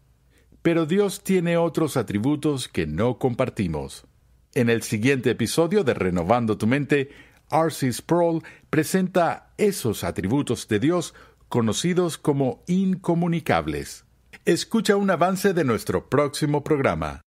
Pero 0.65 0.87
Dios 0.87 1.23
tiene 1.23 1.57
otros 1.57 1.95
atributos 1.95 2.67
que 2.67 2.87
no 2.87 3.19
compartimos. 3.19 4.07
En 4.55 4.71
el 4.71 4.81
siguiente 4.81 5.29
episodio 5.29 5.83
de 5.83 5.93
Renovando 5.93 6.57
tu 6.57 6.65
Mente, 6.65 7.11
R.C. 7.51 7.93
Sproul 7.93 8.41
presenta 8.71 9.53
esos 9.59 10.03
atributos 10.03 10.67
de 10.67 10.79
Dios 10.79 11.13
conocidos 11.49 12.17
como 12.17 12.63
incomunicables. 12.65 14.05
Escucha 14.43 14.95
un 14.95 15.11
avance 15.11 15.53
de 15.53 15.63
nuestro 15.65 16.09
próximo 16.09 16.63
programa. 16.63 17.21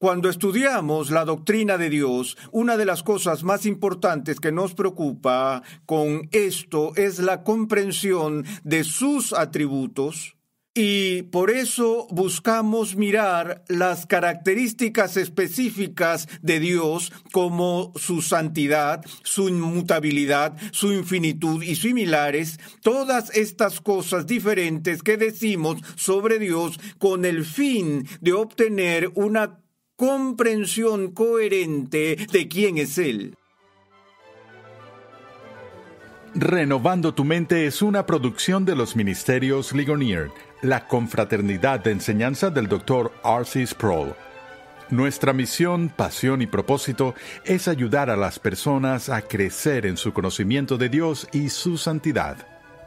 Cuando 0.00 0.28
estudiamos 0.28 1.12
la 1.12 1.24
doctrina 1.24 1.78
de 1.78 1.90
Dios, 1.90 2.36
una 2.50 2.76
de 2.76 2.86
las 2.86 3.04
cosas 3.04 3.44
más 3.44 3.66
importantes 3.66 4.40
que 4.40 4.50
nos 4.50 4.74
preocupa 4.74 5.62
con 5.86 6.28
esto 6.32 6.90
es 6.96 7.20
la 7.20 7.44
comprensión 7.44 8.44
de 8.64 8.82
sus 8.82 9.32
atributos, 9.32 10.34
y 10.74 11.22
por 11.24 11.50
eso 11.50 12.06
buscamos 12.10 12.96
mirar 12.96 13.62
las 13.68 14.06
características 14.06 15.18
específicas 15.18 16.28
de 16.40 16.60
Dios 16.60 17.12
como 17.30 17.92
su 17.96 18.22
santidad, 18.22 19.04
su 19.22 19.50
inmutabilidad, 19.50 20.56
su 20.72 20.92
infinitud 20.92 21.62
y 21.62 21.76
similares, 21.76 22.58
todas 22.80 23.36
estas 23.36 23.80
cosas 23.80 24.26
diferentes 24.26 25.02
que 25.02 25.18
decimos 25.18 25.78
sobre 25.96 26.38
Dios 26.38 26.78
con 26.98 27.26
el 27.26 27.44
fin 27.44 28.08
de 28.20 28.32
obtener 28.32 29.10
una 29.14 29.58
comprensión 29.96 31.12
coherente 31.12 32.16
de 32.32 32.48
quién 32.48 32.78
es 32.78 32.96
Él. 32.96 33.36
Renovando 36.34 37.12
tu 37.12 37.24
mente 37.24 37.66
es 37.66 37.82
una 37.82 38.06
producción 38.06 38.64
de 38.64 38.74
los 38.74 38.96
ministerios 38.96 39.72
Ligonier 39.72 40.30
la 40.62 40.86
confraternidad 40.86 41.80
de 41.80 41.90
enseñanza 41.90 42.48
del 42.48 42.68
Dr. 42.68 43.12
R.C. 43.22 43.66
Sproul. 43.66 44.14
Nuestra 44.88 45.34
misión, 45.34 45.88
pasión 45.88 46.40
y 46.40 46.46
propósito 46.46 47.14
es 47.44 47.68
ayudar 47.68 48.08
a 48.08 48.16
las 48.16 48.38
personas 48.38 49.10
a 49.10 49.22
crecer 49.22 49.86
en 49.86 49.96
su 49.96 50.12
conocimiento 50.12 50.78
de 50.78 50.88
Dios 50.88 51.28
y 51.32 51.50
su 51.50 51.76
santidad. 51.76 52.36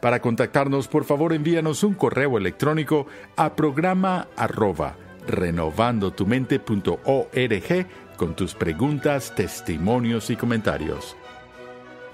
Para 0.00 0.20
contactarnos, 0.20 0.88
por 0.88 1.04
favor, 1.04 1.32
envíanos 1.32 1.84
un 1.84 1.94
correo 1.94 2.38
electrónico 2.38 3.06
a 3.36 3.54
programa 3.54 4.28
arroba 4.36 4.96
renovandotumente.org 5.26 7.86
con 8.16 8.34
tus 8.34 8.54
preguntas, 8.54 9.34
testimonios 9.34 10.30
y 10.30 10.36
comentarios. 10.36 11.16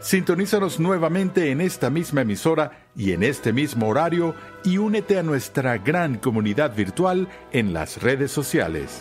Sintonízanos 0.00 0.78
nuevamente 0.78 1.50
en 1.50 1.60
esta 1.60 1.90
misma 1.90 2.20
emisora 2.20 2.86
y 2.96 3.12
en 3.12 3.24
este 3.24 3.52
mismo 3.52 3.88
horario 3.88 4.34
y 4.64 4.78
únete 4.78 5.18
a 5.18 5.24
nuestra 5.24 5.76
gran 5.78 6.18
comunidad 6.18 6.74
virtual 6.74 7.28
en 7.52 7.72
las 7.72 8.00
redes 8.00 8.30
sociales. 8.30 9.00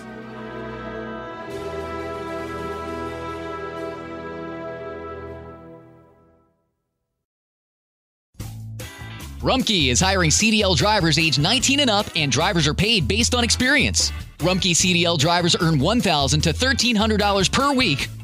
Rumkey 9.39 9.91
is 9.91 9.99
hiring 9.99 10.31
CDL 10.31 10.75
drivers 10.75 11.19
age 11.19 11.37
19 11.37 11.79
and 11.79 11.91
up, 11.91 12.07
and 12.15 12.31
drivers 12.31 12.67
are 12.67 12.73
paid 12.73 13.07
based 13.07 13.35
on 13.35 13.43
experience. 13.43 14.11
Rumkey 14.39 14.71
CDL 14.71 15.17
drivers 15.17 15.55
earn 15.61 15.75
$1,000 15.79 16.41
to 16.41 16.53
$1,300 16.53 17.51
per 17.51 17.71
week 17.71 18.09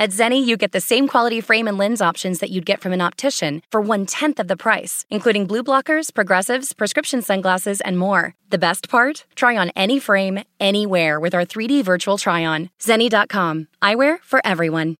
At 0.00 0.10
Zenni, 0.10 0.38
you 0.46 0.56
get 0.56 0.70
the 0.70 0.80
same 0.80 1.08
quality 1.08 1.40
frame 1.40 1.66
and 1.66 1.76
lens 1.76 2.00
options 2.00 2.38
that 2.38 2.50
you'd 2.50 2.64
get 2.64 2.80
from 2.80 2.92
an 2.92 3.00
optician 3.00 3.62
for 3.68 3.80
one 3.80 4.06
tenth 4.06 4.38
of 4.38 4.46
the 4.46 4.56
price, 4.56 5.04
including 5.10 5.44
blue 5.44 5.64
blockers, 5.64 6.14
progressives, 6.14 6.72
prescription 6.72 7.20
sunglasses, 7.20 7.80
and 7.80 7.98
more. 7.98 8.36
The 8.50 8.58
best 8.58 8.88
part? 8.88 9.26
Try 9.34 9.56
on 9.56 9.70
any 9.74 9.98
frame, 9.98 10.44
anywhere 10.60 11.18
with 11.18 11.34
our 11.34 11.44
3D 11.44 11.82
virtual 11.82 12.16
try 12.16 12.44
on. 12.46 12.70
Zenni.com. 12.78 13.66
Eyewear 13.82 14.20
for 14.22 14.40
everyone. 14.44 14.96